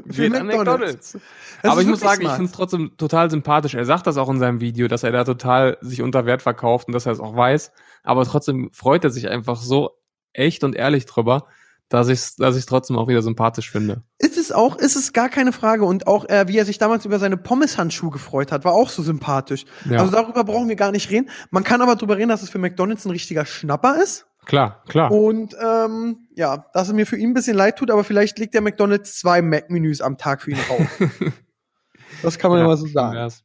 [0.10, 1.18] für McDonald's.
[1.62, 2.36] Das Aber ich muss sagen, ich smart.
[2.36, 3.74] finde es trotzdem total sympathisch.
[3.74, 6.88] Er sagt das auch in seinem Video, dass er da total sich unter Wert verkauft
[6.88, 7.72] und dass er es auch weiß.
[8.02, 9.90] Aber trotzdem freut er sich einfach so
[10.34, 11.46] echt und ehrlich drüber,
[11.88, 14.02] dass ich es dass ich's trotzdem auch wieder sympathisch finde.
[14.18, 15.84] Ist es auch, ist es gar keine Frage.
[15.84, 19.02] Und auch, äh, wie er sich damals über seine Pommeshandschuhe gefreut hat, war auch so
[19.02, 19.64] sympathisch.
[19.88, 20.00] Ja.
[20.00, 21.30] Also darüber brauchen wir gar nicht reden.
[21.50, 24.26] Man kann aber drüber reden, dass es für McDonalds ein richtiger Schnapper ist.
[24.44, 25.10] Klar, klar.
[25.10, 28.52] Und ähm, ja, dass es mir für ihn ein bisschen leid tut, aber vielleicht legt
[28.54, 31.00] der McDonalds zwei Mac-Menüs am Tag für ihn auf.
[32.22, 33.14] das kann man ja, mal so sagen.
[33.16, 33.42] wär's.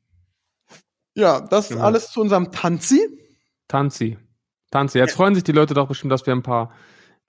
[1.16, 1.84] Ja, das ist Ja.
[1.84, 3.00] alles zu unserem Tanzi.
[3.68, 4.18] Tanzi.
[4.72, 4.98] Tanzi.
[4.98, 6.72] Jetzt freuen sich die Leute doch bestimmt, dass wir ein paar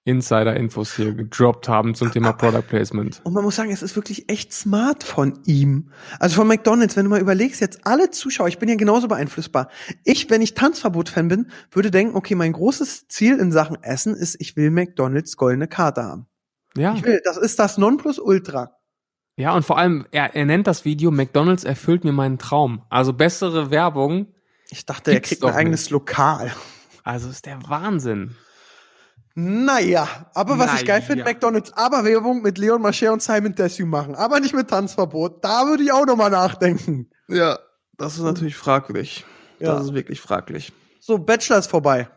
[0.05, 3.21] Insider-Infos hier gedroppt haben zum Thema Product Placement.
[3.23, 5.91] Und man muss sagen, es ist wirklich echt smart von ihm.
[6.19, 9.69] Also von McDonalds, wenn du mal überlegst, jetzt alle Zuschauer, ich bin ja genauso beeinflussbar.
[10.05, 14.37] Ich, wenn ich Tanzverbot-Fan bin, würde denken, okay, mein großes Ziel in Sachen Essen ist,
[14.41, 16.27] ich will McDonalds goldene Karte haben.
[16.77, 16.95] Ja.
[16.95, 18.77] Ich will, das ist das Nonplusultra.
[19.37, 22.83] Ja, und vor allem, er, er nennt das Video McDonalds erfüllt mir meinen Traum.
[22.89, 24.35] Also bessere Werbung.
[24.71, 26.53] Ich dachte, er kriegt ein eigenes Lokal.
[27.05, 28.37] Also ist der Wahnsinn.
[29.35, 31.07] Naja, aber was ich geil Naja.
[31.07, 35.45] finde, McDonalds aber Werbung mit Leon Mascher und Simon Desue machen, aber nicht mit Tanzverbot.
[35.45, 37.11] Da würde ich auch noch mal nachdenken.
[37.29, 37.59] Ja,
[37.97, 39.25] das ist natürlich fraglich.
[39.61, 39.75] Ja.
[39.75, 40.73] Das ist wirklich fraglich.
[41.01, 42.09] So, Bachelor ist vorbei.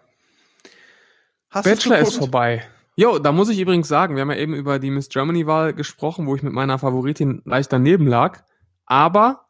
[1.50, 2.68] Hast Bachelor ist vorbei.
[2.96, 6.28] Jo, da muss ich übrigens sagen, wir haben ja eben über die Miss Germany-Wahl gesprochen,
[6.28, 8.44] wo ich mit meiner Favoritin leicht daneben lag.
[8.86, 9.48] Aber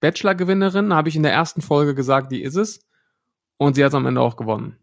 [0.00, 2.80] Bachelor-Gewinnerin habe ich in der ersten Folge gesagt, die ist es.
[3.56, 4.78] Und sie hat am Ende auch gewonnen.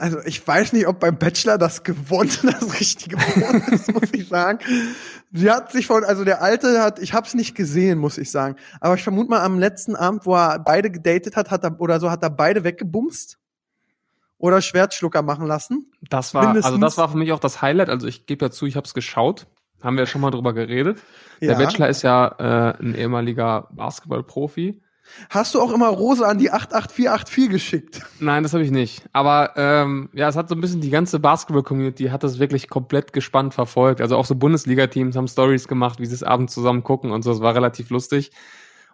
[0.00, 4.28] Also ich weiß nicht, ob beim Bachelor das gewonnen das richtige Wort ist, muss ich
[4.28, 4.58] sagen.
[5.32, 8.30] Sie hat sich von, also der Alte hat, ich habe es nicht gesehen, muss ich
[8.30, 8.56] sagen.
[8.80, 12.00] Aber ich vermute mal am letzten Abend, wo er beide gedatet hat, hat er oder
[12.00, 13.38] so, hat er beide weggebumst
[14.38, 15.90] oder Schwertschlucker machen lassen.
[16.08, 16.80] Das war, also Mindestens.
[16.80, 17.88] das war für mich auch das Highlight.
[17.88, 19.46] Also ich gebe ja zu, ich habe es geschaut.
[19.82, 20.98] Haben wir ja schon mal drüber geredet.
[21.40, 21.58] Der Ja.
[21.58, 24.80] Bachelor ist ja äh, ein ehemaliger Basketball-Profi.
[25.30, 28.02] Hast du auch immer Rose an die 88484 geschickt?
[28.20, 29.04] Nein, das habe ich nicht.
[29.12, 33.12] Aber ähm, ja, es hat so ein bisschen die ganze Basketball-Community hat das wirklich komplett
[33.12, 34.00] gespannt verfolgt.
[34.00, 37.32] Also auch so Bundesliga-Teams haben Stories gemacht, wie sie es abends zusammen gucken und so.
[37.32, 38.30] Es war relativ lustig.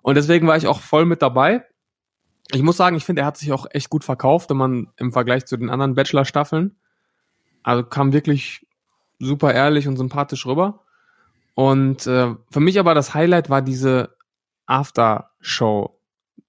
[0.02, 1.64] Und deswegen war ich auch voll mit dabei.
[2.52, 5.12] Ich muss sagen, ich finde, er hat sich auch echt gut verkauft, wenn man im
[5.12, 6.76] Vergleich zu den anderen Bachelor-Staffeln.
[7.62, 8.66] Also kam wirklich
[9.18, 10.80] super ehrlich und sympathisch rüber.
[11.54, 14.16] Und äh, für mich aber das Highlight war diese
[14.66, 15.98] After-Show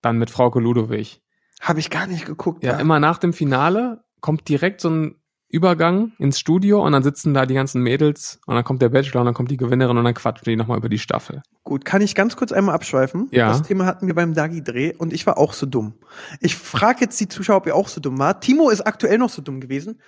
[0.03, 1.21] dann mit Frauke Ludowig.
[1.61, 2.63] Habe ich gar nicht geguckt.
[2.63, 5.15] Ja, immer nach dem Finale kommt direkt so ein
[5.53, 9.21] Übergang ins Studio und dann sitzen da die ganzen Mädels und dann kommt der Bachelor
[9.21, 11.43] und dann kommt die Gewinnerin und dann quatschen die nochmal über die Staffel.
[11.63, 13.27] Gut, kann ich ganz kurz einmal abschweifen?
[13.31, 13.49] Ja.
[13.49, 15.93] Das Thema hatten wir beim Dagi-Dreh und ich war auch so dumm.
[16.39, 18.39] Ich frage jetzt die Zuschauer, ob ihr auch so dumm war.
[18.39, 20.01] Timo ist aktuell noch so dumm gewesen.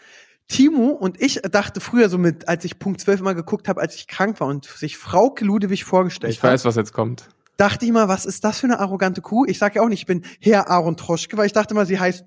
[0.47, 3.95] Timo und ich dachte früher so mit, als ich Punkt 12 mal geguckt habe, als
[3.95, 7.29] ich krank war und sich Frau Ludewig vorgestellt Ich weiß, was jetzt kommt.
[7.58, 9.45] Dachte ich mal, was ist das für eine arrogante Kuh?
[9.45, 11.99] Ich sage ja auch nicht, ich bin Herr Aaron Troschke, weil ich dachte mal, sie
[11.99, 12.26] heißt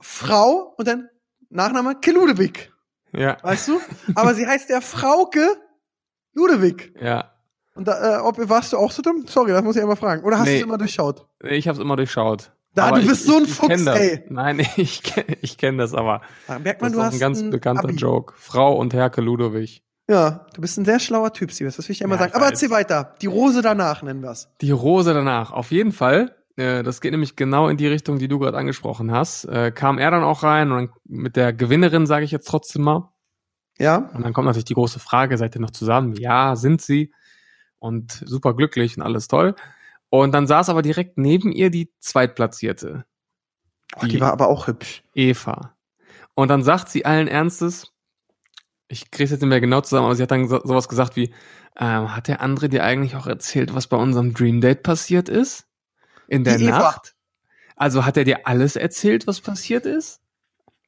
[0.00, 1.08] Frau und dann
[1.50, 2.72] Nachname Keludewig,
[3.12, 3.80] Ja, weißt du?
[4.14, 5.46] Aber sie heißt ja Frauke
[6.32, 6.94] Ludewig.
[7.00, 7.30] ja.
[7.76, 9.24] Und da, äh, ob, warst du auch so dumm?
[9.26, 10.22] Sorry, das muss ich einmal fragen.
[10.22, 10.52] Oder hast Nee.
[10.52, 11.26] du es immer durchschaut?
[11.42, 12.52] Ich habe es immer durchschaut.
[12.72, 13.98] Da, Aber du bist ich, so ein ich, Fuchs, das.
[13.98, 14.24] ey.
[14.28, 16.22] Nein, ich kenne ich kenn das aber.
[16.46, 17.94] Da merkt Das man, ist du auch hast ein ganz bekannter Abi.
[17.94, 18.34] Joke.
[18.36, 19.83] Frau und Herke Ludowig.
[20.08, 22.34] Ja, du bist ein sehr schlauer Typ, Siebes, das will ich dir immer Ja, sagen.
[22.34, 23.14] Aber erzähl weiter.
[23.22, 24.48] Die Rose danach nennen wir's.
[24.60, 25.52] Die Rose danach.
[25.52, 26.36] Auf jeden Fall.
[26.56, 29.44] Äh, das geht nämlich genau in die Richtung, die du gerade angesprochen hast.
[29.46, 32.82] Äh, kam er dann auch rein und dann mit der Gewinnerin, sage ich jetzt trotzdem
[32.82, 33.12] mal.
[33.78, 33.96] Ja?
[34.14, 36.14] Und dann kommt natürlich die große Frage, seid ihr noch zusammen?
[36.16, 37.12] Ja, sind sie.
[37.78, 39.54] Und super glücklich und alles toll.
[40.10, 43.04] Und dann saß aber direkt neben ihr die Zweitplatzierte,
[43.96, 45.04] Oh, die war aber auch hübsch.
[45.14, 45.76] Eva.
[46.34, 47.92] Und dann sagt sie allen Ernstes,
[48.88, 51.32] ich krieg's jetzt nicht mehr genau zusammen, aber sie hat dann so, sowas gesagt wie,
[51.76, 55.66] ähm, hat der andere dir eigentlich auch erzählt, was bei unserem Dream Date passiert ist?
[56.28, 56.78] In der Die Eva.
[56.78, 57.14] Nacht?
[57.76, 60.20] Also hat er dir alles erzählt, was passiert ist?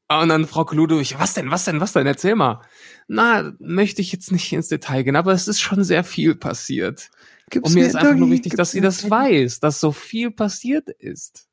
[0.08, 2.62] Und dann Frau Ludwig, was denn, was denn, was denn, erzähl mal.
[3.08, 7.10] Na, möchte ich jetzt nicht ins Detail gehen, aber es ist schon sehr viel passiert.
[7.50, 10.30] Gib's Und mir ist einfach nur wichtig, dass sie mir das weiß, dass so viel
[10.30, 11.48] passiert ist.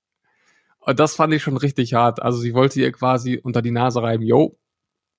[0.79, 2.21] Und das fand ich schon richtig hart.
[2.21, 4.59] Also sie wollte ihr quasi unter die Nase reiben, yo,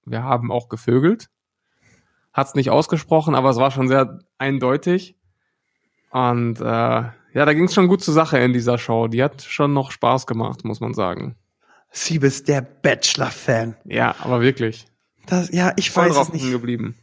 [0.07, 1.29] wir haben auch gevögelt.
[2.33, 5.17] Hat's nicht ausgesprochen, aber es war schon sehr eindeutig.
[6.11, 9.09] Und äh, ja, da ging's schon gut zur Sache in dieser Show.
[9.09, 11.37] Die hat schon noch Spaß gemacht, muss man sagen.
[11.91, 13.77] Siebes, der Bachelor-Fan.
[13.85, 14.87] Ja, aber wirklich.
[15.27, 16.51] Das, ja, ich Voll weiß es nicht.
[16.51, 16.97] geblieben.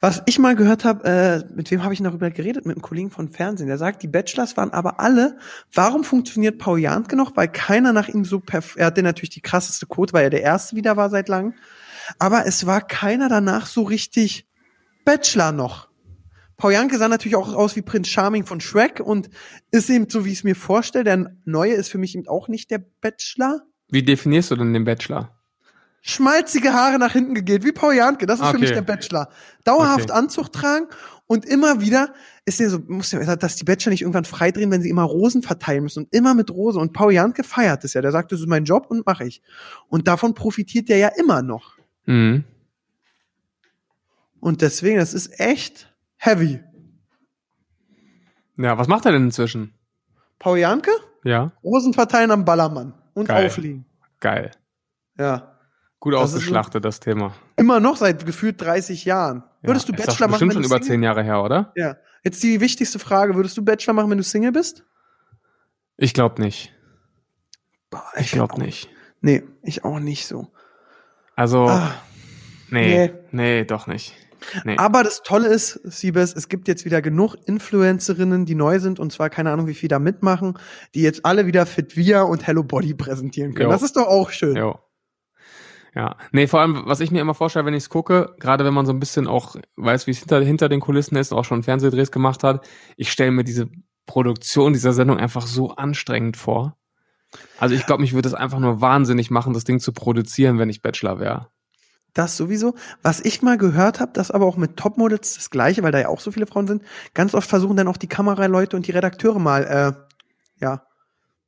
[0.00, 2.66] Was ich mal gehört habe, äh, mit wem habe ich darüber geredet?
[2.66, 3.68] Mit einem Kollegen von Fernsehen.
[3.68, 5.38] Der sagt, die Bachelors waren aber alle.
[5.72, 7.36] Warum funktioniert Paul Janke noch?
[7.36, 10.42] Weil keiner nach ihm so perf Er hatte natürlich die krasseste Quote, weil er der
[10.42, 11.54] Erste wieder war seit langem.
[12.18, 14.46] Aber es war keiner danach so richtig
[15.04, 15.88] Bachelor noch.
[16.56, 19.28] Paul Janke sah natürlich auch aus wie Prinz Charming von Shrek und
[19.70, 21.04] ist eben so, wie ich es mir vorstelle.
[21.04, 23.60] Der Neue ist für mich eben auch nicht der Bachelor.
[23.88, 25.36] Wie definierst du denn den Bachelor?
[26.06, 28.26] schmalzige Haare nach hinten gegelt, wie Paul Janke.
[28.26, 28.60] Das ist für Okay.
[28.60, 29.28] mich der Bachelor.
[29.64, 30.18] Dauerhaft Okay.
[30.18, 30.86] Anzug tragen
[31.26, 34.82] und immer wieder ist ja so, muss ja, dass die Bachelor nicht irgendwann freidrehen, wenn
[34.82, 36.78] sie immer Rosen verteilen müssen und immer mit Rose.
[36.78, 38.02] Und Paul Janke feiert es ja.
[38.02, 39.42] Der sagt, das ist mein Job und mache ich.
[39.88, 41.75] Und davon profitiert der ja immer noch.
[42.06, 42.44] Mhm.
[44.40, 46.60] Und deswegen, das ist echt heavy.
[48.56, 49.74] Ja, was macht er denn inzwischen?
[50.38, 50.90] Paul Janke,
[51.24, 53.46] Ja, Rosen verteilen am Ballermann und Geil.
[53.46, 53.86] aufliegen.
[54.20, 54.50] geil.
[55.18, 55.52] Ja.
[55.98, 57.34] Gut Das ausgeschlachtet, das Thema.
[57.56, 59.42] Immer noch seit gefühlt 30 Jahren.
[59.62, 61.72] Würdest ja, du ist Bachelor machen, wenn schon über zehn Jahre her, oder?
[61.74, 61.96] Ja.
[62.22, 63.34] Jetzt die wichtigste Frage.
[63.34, 64.84] Würdest du Bachelor machen, wenn du Single bist?
[65.96, 66.72] Ich glaube nicht.
[67.90, 68.90] Boah, Ich glaube nicht.
[69.22, 70.52] Nee, ich auch nicht so.
[71.36, 71.94] Also, Ah,
[72.70, 73.12] nee, nee.
[73.30, 74.14] nee, doch nicht.
[74.64, 74.76] Nee.
[74.78, 79.12] aber das Tolle ist, Siebes, es gibt jetzt wieder genug Influencerinnen, die neu sind und
[79.12, 80.58] zwar keine Ahnung, wie viel da mitmachen,
[80.94, 83.68] die jetzt alle wieder Fit Via und Hello Body präsentieren können.
[83.68, 83.72] Jo.
[83.72, 84.56] Das ist doch auch schön.
[84.56, 84.78] Jo.
[85.94, 88.74] Ja, nee, vor allem, was ich mir immer vorstelle, wenn ich es gucke, gerade wenn
[88.74, 91.62] man so ein bisschen auch weiß, wie es hinter, hinter den Kulissen ist, auch schon
[91.62, 92.66] Fernsehdrehs gemacht hat,
[92.96, 93.68] ich stelle mir diese
[94.04, 96.76] Produktion dieser Sendung einfach so anstrengend vor.
[97.58, 100.70] Also ich glaube, mich würde es einfach nur wahnsinnig machen, das Ding zu produzieren, wenn
[100.70, 101.48] ich Bachelor wäre.
[102.14, 102.74] Das sowieso.
[103.02, 106.08] Was ich mal gehört habe, das aber auch mit Topmodels das gleiche, weil da ja
[106.08, 109.38] auch so viele Frauen sind, ganz oft versuchen dann auch die Kameraleute und die Redakteure
[109.38, 110.86] mal, äh, ja,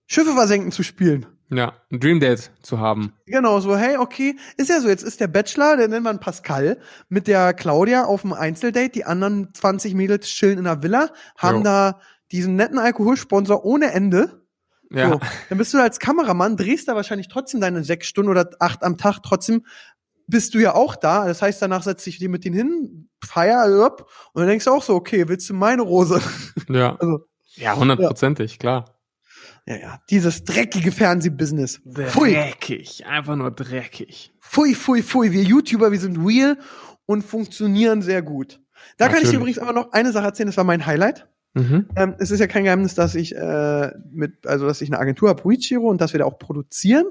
[0.06, 1.26] Schiffe versenken zu spielen.
[1.50, 3.14] Ja, ein Dream Date zu haben.
[3.24, 6.78] Genau, so, hey, okay, ist ja so, jetzt ist der Bachelor, den nennt man Pascal,
[7.08, 11.58] mit der Claudia auf dem Einzeldate, die anderen 20 Mädels chillen in der Villa, haben
[11.58, 11.62] Jo.
[11.64, 12.00] da
[12.30, 14.42] diesen netten Alkoholsponsor ohne Ende.
[14.90, 18.48] Ja, So, dann bist du als Kameramann, drehst da wahrscheinlich trotzdem deine sechs Stunden oder
[18.60, 19.64] acht am Tag, trotzdem
[20.26, 21.26] bist du ja auch da.
[21.26, 24.70] Das heißt, danach setzt dich dir mit denen hin, feier up, und dann denkst du
[24.70, 26.20] auch so, okay, willst du meine Rose?
[26.68, 26.96] ja.
[26.96, 27.20] Also,
[27.54, 28.94] Ja, hundertprozentig, klar.
[29.66, 31.80] ja, ja, dieses dreckige Fernsehbusiness.
[32.08, 32.32] Pfui.
[32.34, 34.32] Dreckig, einfach nur dreckig.
[34.40, 35.32] Pfui, pfui, pfui.
[35.32, 36.58] Wir YouTuber, wir sind real
[37.06, 38.60] und funktionieren sehr gut.
[38.96, 39.30] Da kann ich Natürlich.
[39.30, 41.26] dir übrigens aber noch eine Sache erzählen, das war mein Highlight.
[41.58, 41.88] Mhm.
[41.96, 45.28] Ähm, es ist ja kein Geheimnis, dass ich äh, mit, also dass ich eine Agentur
[45.28, 47.06] habe, Puichiro, und dass wir da auch produzieren.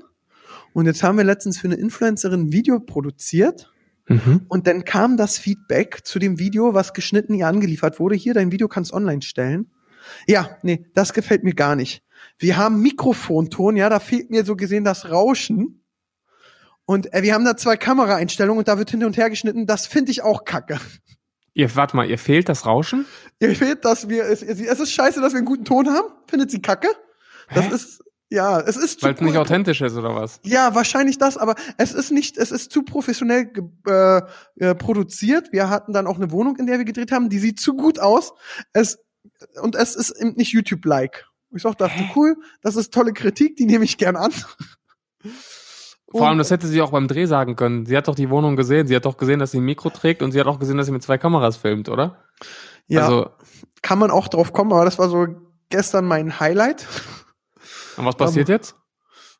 [0.73, 3.71] Und jetzt haben wir letztens für eine Influencerin ein Video produziert.
[4.07, 4.41] Mhm.
[4.47, 8.15] Und dann kam das Feedback zu dem Video, was geschnitten ihr angeliefert wurde.
[8.15, 9.71] Hier, dein Video kannst online stellen.
[10.27, 12.03] Ja, nee, das gefällt mir gar nicht.
[12.39, 15.83] Wir haben Mikrofonton, ja, da fehlt mir so gesehen das Rauschen.
[16.85, 19.67] Und äh, wir haben da zwei Kameraeinstellungen und da wird hin und her geschnitten.
[19.67, 20.79] Das finde ich auch kacke.
[21.57, 23.07] Ihr, warte mal, ihr fehlt das Rauschen?
[23.39, 26.07] Ihr fehlt, dass wir, es, es ist scheiße, dass wir einen guten Ton haben.
[26.27, 26.87] Findet sie kacke?
[27.51, 27.73] Das Hä?
[27.73, 30.39] ist, ja, es ist Weil es nicht authentisch ist, oder was?
[30.43, 33.51] Ja, wahrscheinlich das, aber es ist nicht, es ist zu professionell
[33.87, 34.21] äh,
[34.57, 35.51] äh, produziert.
[35.51, 37.97] Wir hatten dann auch eine Wohnung, in der wir gedreht haben, die sieht zu gut
[37.97, 38.33] aus.
[38.73, 38.99] Es
[39.59, 41.25] und es ist eben nicht YouTube-like.
[41.55, 44.31] Ich auch dachte, cool, das ist tolle Kritik, die nehme ich gern an.
[46.09, 47.85] Vor allem, das hätte sie auch beim Dreh sagen können.
[47.85, 48.87] Sie hat doch die Wohnung gesehen.
[48.87, 50.85] Sie hat doch gesehen, dass sie ein Mikro trägt und sie hat auch gesehen, dass
[50.85, 52.23] sie mit zwei Kameras filmt, oder?
[52.87, 53.29] ja, Also,
[53.81, 55.27] kann man auch drauf kommen, aber das war so
[55.69, 56.87] gestern mein Highlight.
[57.97, 58.75] und was passiert jetzt?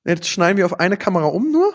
[0.05, 1.73] Jetzt schneiden wir auf eine Kamera um nur,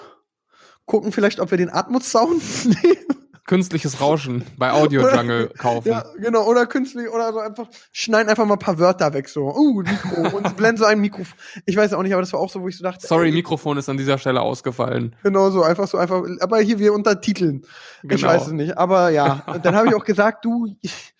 [0.85, 3.22] gucken vielleicht, ob wir den Atmos-Sound nehmen.
[3.45, 5.89] Künstliches Rauschen bei Audio Jungle kaufen.
[5.89, 9.53] Ja, genau, oder künstlich, oder so einfach, schneiden einfach mal ein paar Wörter weg, so,
[9.53, 11.23] uh, Mikro, und blenden so ein Mikro.
[11.67, 13.33] Ich weiß auch nicht, aber das war auch so, wo ich so dachte, Sorry, ey,
[13.33, 15.17] Mikrofon ist an dieser Stelle ausgefallen.
[15.25, 17.67] Genau so, einfach so, einfach, aber hier wir untertiteln.
[18.05, 18.29] Ich Genau.
[18.29, 19.43] weiß es nicht, aber ja.
[19.47, 21.13] Und dann habe ich auch gesagt, du, ich,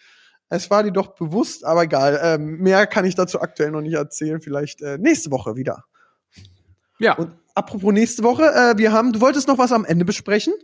[0.49, 2.21] es war dir doch bewusst, aber egal.
[2.23, 4.41] Ähm, mehr kann ich dazu aktuell noch nicht erzählen.
[4.41, 5.87] Vielleicht äh, nächste Woche wieder.
[6.99, 10.55] Ja, Und apropos nächste Woche, äh, wir haben, du wolltest noch was am Ende besprechen?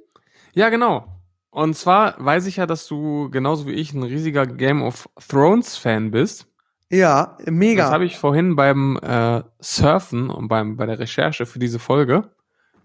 [0.54, 1.17] ja, genau.
[1.51, 5.76] Und zwar weiß ich ja, dass du genauso wie ich ein riesiger Game of Thrones
[5.76, 6.46] Fan bist.
[6.90, 7.84] Ja, mega.
[7.84, 12.30] Das habe ich vorhin beim äh, Surfen und beim bei der Recherche für diese Folge.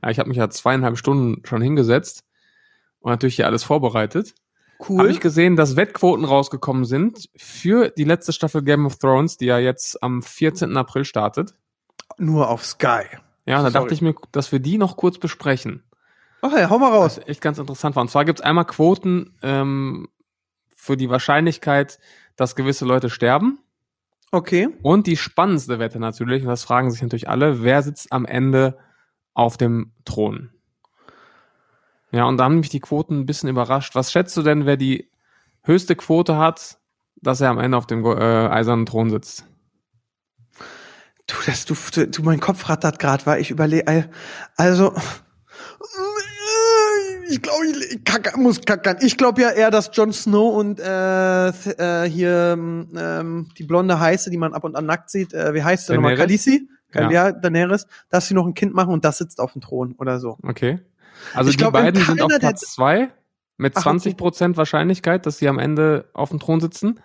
[0.02, 2.26] Ja, ich habe mich ja zweieinhalb Stunden schon hingesetzt
[3.00, 4.34] und natürlich hier alles vorbereitet.
[4.90, 5.00] cool.
[5.00, 9.46] Habe ich gesehen, dass Wettquoten rausgekommen sind für die letzte Staffel Game of Thrones, die
[9.46, 10.76] ja jetzt am 14.
[10.76, 11.54] April startet.
[12.18, 13.04] Nur auf Sky.
[13.46, 15.84] Ja, da dachte ich mir, dass wir die noch kurz besprechen.
[16.46, 17.18] Ach ja, hau mal raus.
[17.18, 18.02] Was echt ganz interessant war.
[18.02, 20.10] Und zwar gibt's einmal Quoten ähm,
[20.76, 22.00] für die Wahrscheinlichkeit,
[22.36, 23.60] dass gewisse Leute sterben.
[24.30, 24.68] Okay.
[24.82, 28.78] Und die spannendste Wette natürlich, und das fragen sich natürlich alle, wer sitzt am Ende
[29.34, 30.52] auf dem Thron?
[32.12, 33.96] Ja, und da haben mich die Quoten ein bisschen überrascht.
[33.96, 35.10] Was schätzt du denn, wer die
[35.64, 36.78] höchste Quote hat,
[37.16, 38.10] dass er am Ende auf dem äh,
[38.50, 39.46] eisernen Thron sitzt?
[41.26, 44.10] Du, das, du, du, du mein Kopf rattert gerade, weil ich überlege,
[44.58, 44.94] also,
[47.34, 48.98] ich glaube, ich kack, muss kackern.
[49.02, 54.30] Ich glaube ja eher, dass Jon Snow und äh, äh, hier ähm, die blonde Heiße,
[54.30, 56.16] die man ab und an nackt sieht, äh, wie heißt sie nochmal?
[56.16, 56.70] Khaleesi?
[56.94, 57.10] Ja.
[57.10, 57.32] Ja.
[57.32, 60.38] Daenerys, dass sie noch ein Kind machen und das sitzt auf dem Thron oder so.
[60.44, 60.80] Okay.
[61.34, 63.10] Also Ich die glaub, beiden sind auf der- Platz zwei
[63.58, 63.84] mit Ach, okay.
[63.90, 67.00] 20 Prozent Wahrscheinlichkeit, dass sie am Ende auf dem Thron sitzen.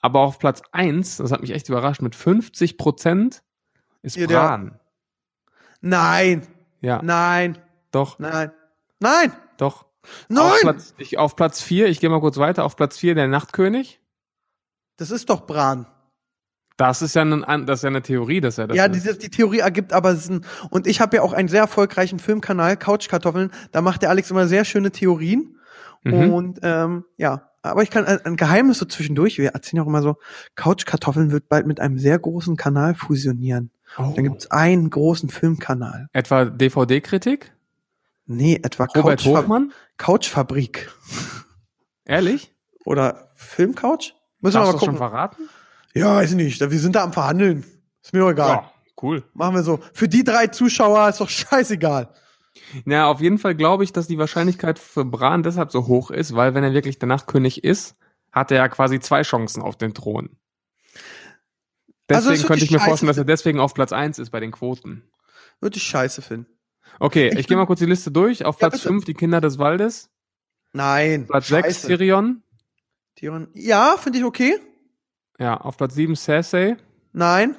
[0.00, 3.42] Aber auf Platz eins, das hat mich echt überrascht, mit 50 Prozent
[4.02, 4.80] ist Ja, der- Bran.
[5.80, 6.46] Nein,
[6.80, 7.58] Ja, nein,
[7.90, 8.50] doch, nein,
[9.00, 9.84] nein, doch.
[10.02, 10.58] Auf nein!
[10.62, 14.00] Platz, ich, auf Platz vier, ich gehe mal kurz weiter, auf Platz vier der Nachtkönig.
[14.96, 15.86] Das ist doch Bran.
[16.76, 19.04] Das ist ja, ein, das ist ja eine Theorie, dass er das ja, ist.
[19.04, 20.46] die, die Theorie ergibt aber Sinn.
[20.70, 23.50] Und ich habe ja auch einen sehr erfolgreichen Filmkanal, Couchkartoffeln.
[23.70, 25.58] Da macht der Alex immer sehr schöne Theorien.
[26.04, 26.32] Mhm.
[26.32, 30.00] Und ähm, ja, aber ich kann ein, ein Geheimnis so zwischendurch, wir erzählen auch immer
[30.00, 30.16] so,
[30.54, 33.70] Couchkartoffeln wird bald mit einem sehr großen Kanal fusionieren.
[33.98, 34.12] Oh.
[34.14, 36.08] Dann gibt's einen großen Filmkanal.
[36.14, 37.52] Etwa DVD-Kritik?
[38.32, 39.72] Nee, etwa Robert Couchfa Hofmann?
[39.96, 40.88] Couchfabrik.
[42.04, 42.54] Ehrlich?
[42.84, 44.14] Oder Filmcouch?
[44.38, 44.98] Müssen wir Darfst mal du das schon gucken.
[44.98, 45.48] verraten?
[45.94, 46.60] Ja, weiß ich nicht.
[46.60, 47.64] Wir sind da am Verhandeln.
[48.00, 48.70] Ist mir doch egal.
[49.02, 49.24] cool.
[49.34, 49.80] Machen wir so.
[49.92, 52.14] Für die drei Zuschauer ist doch scheißegal.
[52.84, 56.36] Na, auf jeden Fall glaube ich, dass die Wahrscheinlichkeit für Bran deshalb so hoch ist,
[56.36, 57.96] weil wenn er wirklich der Nachtkönig ist,
[58.30, 60.36] hat er ja quasi zwei Chancen auf den Thron.
[62.06, 64.38] Also, Deswegen das könnte ich mir vorstellen, dass er deswegen auf Platz eins ist bei
[64.38, 65.02] den Quoten.
[65.60, 66.59] Würde ich scheiße finden.
[66.98, 68.44] Okay, Ich ich, gehe mal kurz die Liste durch.
[68.44, 68.88] Auf Platz bitte.
[68.88, 70.10] 5 die Kinder des Waldes.
[70.72, 71.26] Nein.
[71.26, 71.86] Platz 6 scheiße.
[71.88, 72.42] Tyrion.
[73.16, 73.48] Tyrion.
[73.54, 74.58] Ja, finde ich okay.
[75.38, 76.76] Ja, auf Platz 7 Cersei.
[77.12, 77.56] Nein.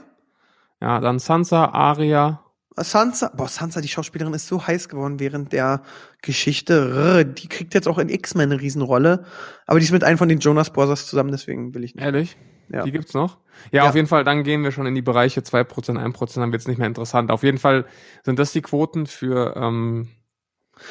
[0.79, 2.43] Ja, dann Sansa, Arya.
[2.77, 5.83] Sansa, boah, Sansa, die Schauspielerin, ist so heiß geworden während der
[6.21, 6.95] Geschichte.
[6.95, 9.25] Rrr, Die kriegt jetzt auch in X-Men eine Riesenrolle.
[9.67, 12.03] Aber die ist mit einem von den Jonas Brothers zusammen, deswegen will ich nicht.
[12.03, 12.37] Ehrlich?
[12.71, 12.83] Ja.
[12.83, 13.37] Die gibt's noch?
[13.71, 13.89] Ja, Ja.
[13.89, 16.77] auf jeden Fall, dann gehen wir schon in die Bereiche 2%, 1%, dann wird's nicht
[16.77, 17.29] mehr interessant.
[17.31, 17.85] Auf jeden Fall
[18.23, 20.07] sind das die Quoten für ähm,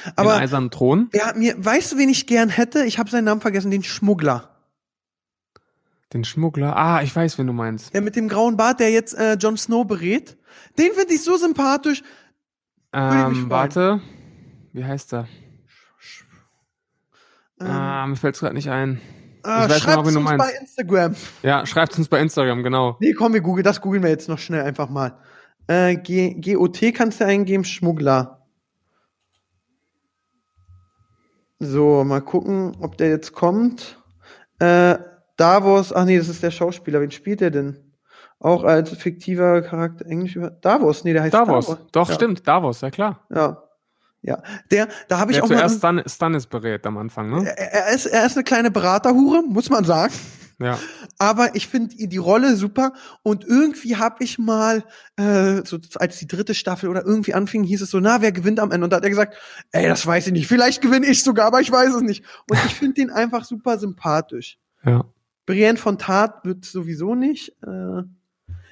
[0.07, 1.09] den Aber Eisernen Thron.
[1.15, 2.85] ja, mir, weißt du, wen ich gern hätte?
[2.85, 4.47] Ich habe seinen Namen vergessen, den Schmuggler.
[6.13, 6.77] Den Schmuggler.
[6.77, 7.95] Ah, ich weiß, wen du meinst.
[7.95, 10.37] Der mit dem grauen Bart, der jetzt äh, Jon Snow berät.
[10.79, 12.03] Den finde ich so sympathisch.
[12.93, 14.01] Ähm, warte.
[14.73, 15.29] Wie heißt er?
[17.61, 19.01] Ähm, ah, mir fällt's gerade nicht ein.
[19.45, 21.17] Äh, genau, schreibt uns bei Instagram.
[21.43, 22.97] Ja, schreibt uns bei Instagram, genau.
[23.01, 25.19] Nee, komm, wir googeln, das googeln wir jetzt noch schnell einfach mal.
[25.67, 28.47] Äh, G GOT kannst du eingeben, Schmuggler.
[31.59, 33.99] So, mal gucken, ob der jetzt kommt.
[34.59, 34.99] Äh,
[35.37, 37.01] Davos, ach nee, das ist der Schauspieler.
[37.01, 37.79] Wen spielt der denn?
[38.39, 41.67] Auch als fiktiver Charakter Englisch über Davos, nee, der heißt Davos.
[41.67, 41.87] Davos.
[41.93, 42.15] Doch, ja.
[42.15, 43.27] stimmt, Davos, ja klar.
[43.31, 43.63] Ja.
[44.23, 45.57] Ja, der, da habe ich Der auch mal.
[45.57, 47.49] zuerst Stan Stannis berät am Anfang, ne?
[47.57, 50.13] Er, er, ist, er ist eine kleine Beraterhure, muss man sagen.
[50.59, 50.79] Ja.
[51.19, 52.93] Aber ich finde die Rolle super
[53.23, 54.85] und irgendwie habe ich mal,
[55.17, 58.61] äh, so als die dritte Staffel oder irgendwie anfing, hieß es so, na, wer gewinnt
[58.61, 58.85] am Ende?
[58.85, 59.37] Und da hat er gesagt,
[59.73, 60.47] ey, das weiß ich nicht.
[60.47, 62.23] Vielleicht gewinne ich sogar, aber ich weiß es nicht.
[62.51, 64.59] Und ich finde den einfach super sympathisch.
[64.85, 65.05] Ja.
[65.47, 67.57] Brienne von Tat wird sowieso nicht.
[67.63, 68.03] Äh,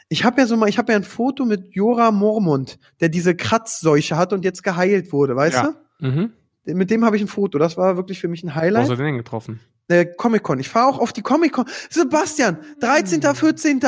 [0.09, 3.35] ich habe ja so mal, ich habe ja ein Foto mit Jora Mormont, der diese
[3.35, 5.75] Kratzseuche hat und jetzt geheilt wurde, weißt Ja.
[6.01, 6.33] Mhm.
[6.65, 6.75] du?
[6.75, 7.59] Mit dem habe ich ein Foto.
[7.59, 8.83] Das war wirklich für mich ein Wo Highlight.
[8.83, 9.61] hast du den denn getroffen?
[9.89, 10.61] Äh, Comic-Con.
[10.61, 11.65] Ich fahre auch auf die Comic-Con.
[11.89, 13.81] Sebastian, 13., 14.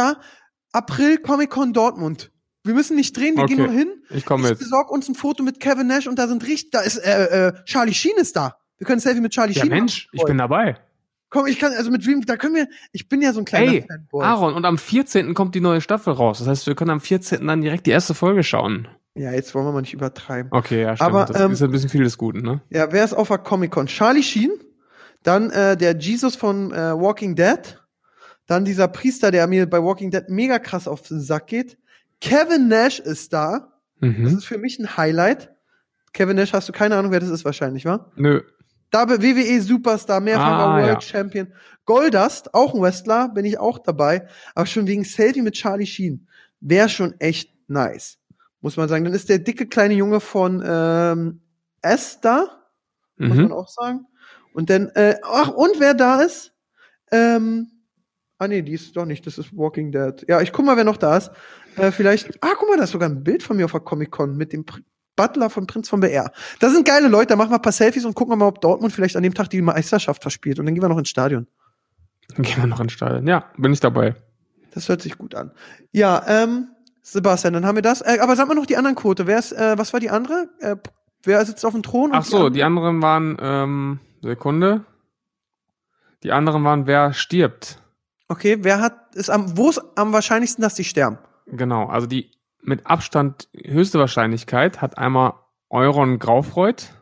[0.72, 2.30] April Comic-Con Dortmund.
[2.64, 3.56] Wir müssen nicht drehen, wir Okay.
[3.56, 3.90] gehen nur hin.
[4.10, 4.58] Ich komme Ich mit.
[4.60, 7.52] besorg uns ein Foto mit Kevin Nash und da sind richtig, da ist äh, äh,
[7.64, 8.56] Charlie Sheen ist da.
[8.78, 10.78] Wir können ein Selfie mit Charlie Ja, Sheen Mensch, ich bin dabei.
[11.30, 13.72] Komm, ich kann, also mit wem, da können wir, ich bin ja so ein kleiner
[13.72, 14.24] Ey, Fanboy.
[14.24, 15.32] Aaron, und am 14.
[15.34, 16.40] kommt die neue Staffel raus.
[16.40, 17.46] Das heißt, wir können am 14.
[17.46, 18.88] dann direkt die erste Folge schauen.
[19.14, 20.50] Ja, jetzt wollen wir mal nicht übertreiben.
[20.52, 21.08] Okay, ja, stimmt.
[21.10, 22.60] Aber, das ähm, ist ein bisschen viel des Guten, ne?
[22.70, 23.86] Ja, wer ist auf der Comic-Con?
[23.86, 24.50] Charlie Sheen,
[25.22, 27.78] dann äh, der Jesus von äh, Walking Dead,
[28.46, 31.78] dann dieser Priester, der mir bei Walking Dead mega krass auf den Sack geht.
[32.20, 33.72] Kevin Nash ist da.
[34.00, 34.26] Das Mhm.
[34.26, 35.50] ist für mich ein Highlight.
[36.12, 38.10] Kevin Nash, hast du keine Ahnung, wer das ist wahrscheinlich, wa?
[38.16, 38.42] Nö.
[38.90, 41.00] Da WWE Superstar, mehrfacher Ah, World ja.
[41.00, 41.52] Champion.
[41.84, 44.26] Goldust, auch ein Wrestler, bin ich auch dabei.
[44.54, 46.26] Aber schon wegen Selfie mit Charlie Sheen.
[46.60, 48.18] Wäre schon echt nice.
[48.60, 49.04] Muss man sagen.
[49.04, 51.40] Dann ist der dicke kleine Junge von ähm,
[51.82, 52.46] S da
[53.16, 53.52] muss man Mhm.
[53.52, 54.06] auch sagen.
[54.54, 56.52] Und dann, äh, ach, und wer da ist?
[57.12, 57.70] Ähm,
[58.38, 60.24] ah nee, die ist doch nicht, das ist Walking Dead.
[60.28, 61.30] Ja, ich guck mal, wer noch da ist.
[61.76, 64.36] Äh, vielleicht, ah, guck mal, da ist sogar ein Bild von mir auf der Comic-Con
[64.36, 64.64] mit dem
[65.20, 66.32] Butler von Prinz von BR.
[66.60, 68.62] Das sind geile Leute, da machen wir ein paar Selfies und gucken wir mal, ob
[68.62, 70.58] Dortmund vielleicht an dem Tag die Meisterschaft verspielt.
[70.58, 71.46] Und dann gehen wir noch ins Stadion.
[72.34, 73.26] Dann gehen wir noch ins Stadion.
[73.26, 74.14] Ja, bin ich dabei.
[74.72, 75.50] Das hört sich gut an.
[75.92, 76.68] Ja, ähm,
[77.02, 78.00] Sebastian, dann haben wir das.
[78.00, 79.26] Äh, aber sag mal noch die anderen Quote.
[79.26, 80.48] Wer ist, äh, was war die andere?
[80.60, 80.76] Äh,
[81.24, 82.12] wer sitzt auf dem Thron?
[82.14, 83.02] Ach so, die anderen?
[83.02, 84.84] anderen waren, ähm, Sekunde.
[86.22, 87.78] Die anderen waren, wer stirbt.
[88.28, 91.18] Okay, wer hat, ist am, wo ist am wahrscheinlichsten, dass die sterben?
[91.46, 92.30] Genau, also die
[92.62, 95.34] mit Abstand höchste Wahrscheinlichkeit hat einmal
[95.70, 96.92] Euron Graufreud.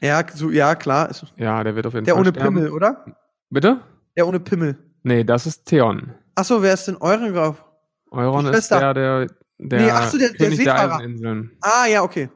[0.00, 1.10] Ja, so, ja, klar.
[1.36, 2.54] Ja, der wird auf jeden der Fall ohne sterben.
[2.56, 3.04] Pimmel, oder?
[3.50, 3.80] Bitte?
[4.16, 4.78] Der ohne Pimmel.
[5.02, 6.14] Nee, das ist Theon.
[6.34, 7.64] Ach so, wer ist denn euren Graf?
[8.10, 9.26] Euron ist der, der,
[9.58, 10.96] der Nee, ach so, der- der König der Seefahrer.
[10.98, 11.56] Eiseninseln.
[11.60, 12.28] Ah, ja, okay.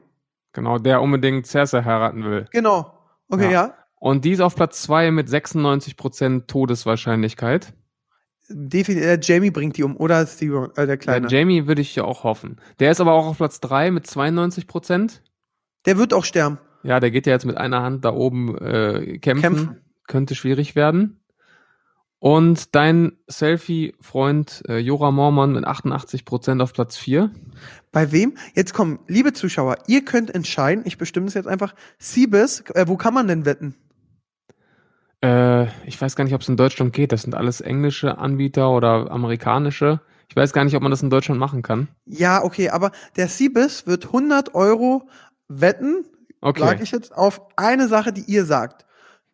[0.53, 2.45] Genau, der unbedingt Cersei heiraten will.
[2.51, 2.97] Genau.
[3.29, 3.51] Okay, Ja.
[3.51, 3.73] ja.
[3.99, 7.73] Und die ist auf Platz zwei mit 96% Todeswahrscheinlichkeit.
[8.53, 11.27] Definitiv, äh, Jamie bringt die um, oder Theon, äh, der Kleine.
[11.27, 12.57] Jamie würde ich ja auch hoffen.
[12.79, 15.21] Der ist aber auch auf Platz drei mit 92%.
[15.85, 16.59] der wird auch sterben.
[16.83, 19.41] Ja, der geht ja jetzt mit einer Hand da oben äh, kämpfen.
[19.41, 19.81] Kämpfen.
[20.07, 21.19] Könnte schwierig werden.
[22.19, 27.31] Und dein Selfie-Freund äh, Jora Mormon mit 88% auf Platz vier.
[27.91, 28.37] Bei wem?
[28.53, 31.75] Jetzt kommen, liebe Zuschauer, ihr könnt entscheiden, ich bestimme es jetzt einfach.
[31.97, 33.75] Siebes, äh, wo kann man denn wetten?
[35.23, 37.11] Äh, ich weiß gar nicht, ob es in Deutschland geht.
[37.11, 40.01] Das sind alles englische Anbieter oder amerikanische.
[40.29, 41.87] Ich weiß gar nicht, ob man das in Deutschland machen kann.
[42.05, 45.07] Ja, okay, aber der Siebes wird 100 Euro
[45.47, 46.05] wetten,
[46.41, 46.59] Okay.
[46.61, 48.85] sag ich jetzt, auf eine Sache, die ihr sagt.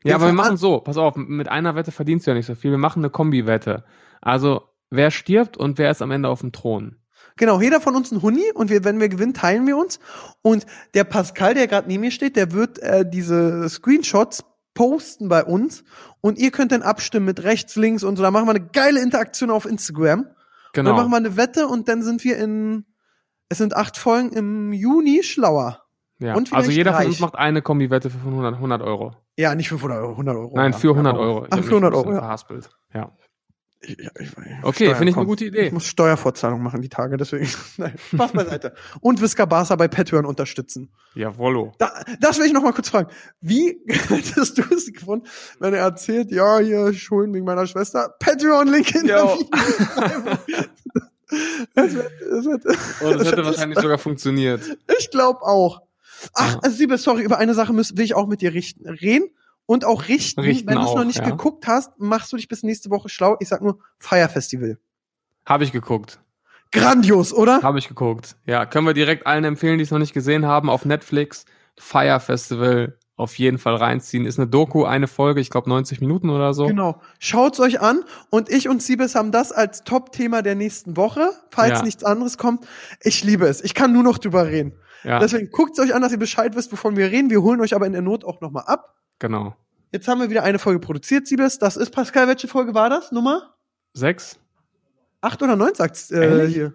[0.03, 2.45] Ja, aber wir Den machen so, pass auf, mit einer Wette verdienst du ja nicht
[2.45, 2.71] so viel.
[2.71, 3.83] Wir machen eine Kombi-Wette.
[4.21, 4.61] Also,
[4.91, 6.97] wer stirbt und wer ist am Ende auf dem Thron?
[7.37, 9.99] Genau, jeder von uns ein Huni und wir, wenn wir gewinnen, teilen wir uns.
[10.41, 14.43] Und der Pascal, der gerade neben mir steht, der wird äh, diese Screenshots
[14.79, 15.83] posten bei uns
[16.21, 18.23] und ihr könnt dann abstimmen mit rechts, links und so.
[18.23, 20.21] Da machen wir eine geile Interaktion auf Instagram.
[20.21, 20.29] Genau.
[20.71, 22.85] Und dann machen wir eine Wette und dann sind wir in,
[23.49, 25.83] es sind acht Folgen im Juni schlauer.
[26.19, 26.33] ja.
[26.33, 27.07] und also jeder von reich.
[27.09, 29.17] uns macht eine Kombi-Wette für 100, 100 Euro.
[29.37, 30.55] Ja, nicht 500 Euro, 100 Euro.
[30.55, 31.19] Nein, für 100 Ja.
[31.19, 31.43] Euro.
[31.45, 32.19] Ich Ach, für mich 100 ein bisschen Euro, ja.
[32.21, 32.69] Verhaspelt.
[32.93, 33.11] Ja.
[33.81, 34.29] Ich, ja, ich,
[34.61, 35.67] Okay, finde ich eine gute Idee.
[35.67, 37.47] Ich muss Steuerfortzahlung machen die Tage, deswegen.
[37.77, 38.73] Nein, Spaß beiseite.
[38.99, 40.91] Und Visca Barca bei Patreon unterstützen.
[41.15, 41.71] Jawollo.
[41.77, 43.09] Da, das will ich noch mal kurz fragen.
[43.39, 45.27] Wie hättest du es gefunden,
[45.59, 49.19] wenn er erzählt, ja, hier Schulden wegen meiner Schwester, Patreon-Link in der
[51.75, 52.63] das wird, das wird,
[53.01, 54.61] Oh, das hätte wahrscheinlich sogar funktioniert.
[54.97, 55.81] ich glaube auch.
[56.33, 59.29] Ach, also Siebe, sorry, über eine Sache müssen, will ich auch mit dir richten, reden
[59.69, 60.41] und auch richten.
[60.41, 61.29] Richten wenn du es noch nicht ja.
[61.29, 63.37] geguckt hast, machst du dich bis nächste Woche schlau.
[63.39, 64.79] Ich sag nur Fire Festival.
[65.45, 66.19] Habe ich geguckt.
[66.71, 67.61] Grandios, oder?
[67.61, 68.35] Habe ich geguckt.
[68.47, 71.45] Ja, können wir direkt allen empfehlen, die es noch nicht gesehen haben, auf Netflix.
[71.77, 74.25] Fire Festival auf jeden Fall reinziehen.
[74.25, 76.65] Ist eine Doku, eine Folge, ich glaube 90 Minuten oder so.
[76.65, 76.99] Genau.
[77.19, 81.79] Schaut's euch an und ich und Siebes haben das als Top-Thema der nächsten Woche, falls
[81.79, 81.83] Ja.
[81.83, 82.65] nichts anderes kommt.
[83.01, 83.63] Ich liebe es.
[83.63, 84.73] Ich kann nur noch drüber reden.
[85.03, 87.29] Ja, Deswegen guckt's euch an, dass ihr Bescheid wisst, wovon wir reden.
[87.29, 88.95] Wir holen euch aber in der Not auch nochmal ab.
[89.19, 89.55] Genau.
[89.91, 91.57] Jetzt haben wir wieder eine Folge produziert, Siebes.
[91.59, 92.27] Das ist Pascal.
[92.27, 93.11] Welche Folge war das?
[93.11, 93.55] Nummer?
[93.93, 94.39] Sechs?
[95.21, 96.73] Acht oder neun, sagt's äh, hier.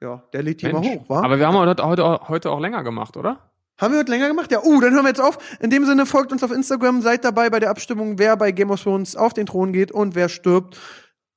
[0.00, 1.00] Ja, der lädt die immer Mensch.
[1.00, 1.22] hoch, wa?
[1.22, 3.50] Aber wir haben heute, heute, heute auch länger gemacht, oder?
[3.78, 4.50] Haben wir heute länger gemacht?
[4.50, 5.38] Ja, uh, dann hören wir jetzt auf.
[5.60, 8.70] In dem Sinne, folgt uns auf Instagram, seid dabei bei der Abstimmung, wer bei Game
[8.70, 10.78] of Thrones auf den Thron geht und wer stirbt.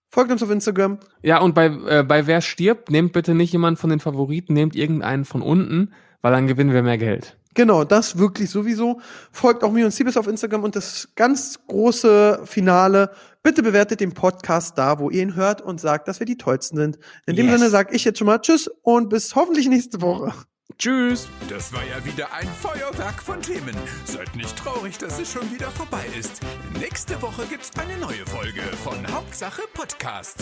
[0.10, 1.00] Folgt uns auf Instagram.
[1.22, 4.76] Ja, und bei, äh, bei wer stirbt, nehmt bitte nicht jemanden von den Favoriten, nehmt
[4.76, 7.38] irgendeinen von unten, weil dann gewinnen wir mehr Geld.
[7.56, 9.02] Genau, das wirklich sowieso.
[9.32, 13.12] Folgt auch mir und Siebes auf Instagram und das ganz große Finale.
[13.42, 16.78] Bitte bewertet den Podcast da, wo ihr ihn hört und sagt, dass wir die tollsten
[16.78, 17.00] sind.
[17.26, 17.58] In dem Yes.
[17.58, 20.34] Sinne sage ich jetzt schon mal Tschüss und bis hoffentlich nächste Woche.
[20.78, 21.28] Tschüss.
[21.50, 23.76] Das war ja wieder ein Feuerwerk von Themen.
[24.06, 26.40] Seid nicht traurig, dass es schon wieder vorbei ist.
[26.80, 30.38] Nächste Woche gibt's eine neue Folge von Hauptsache Podcast.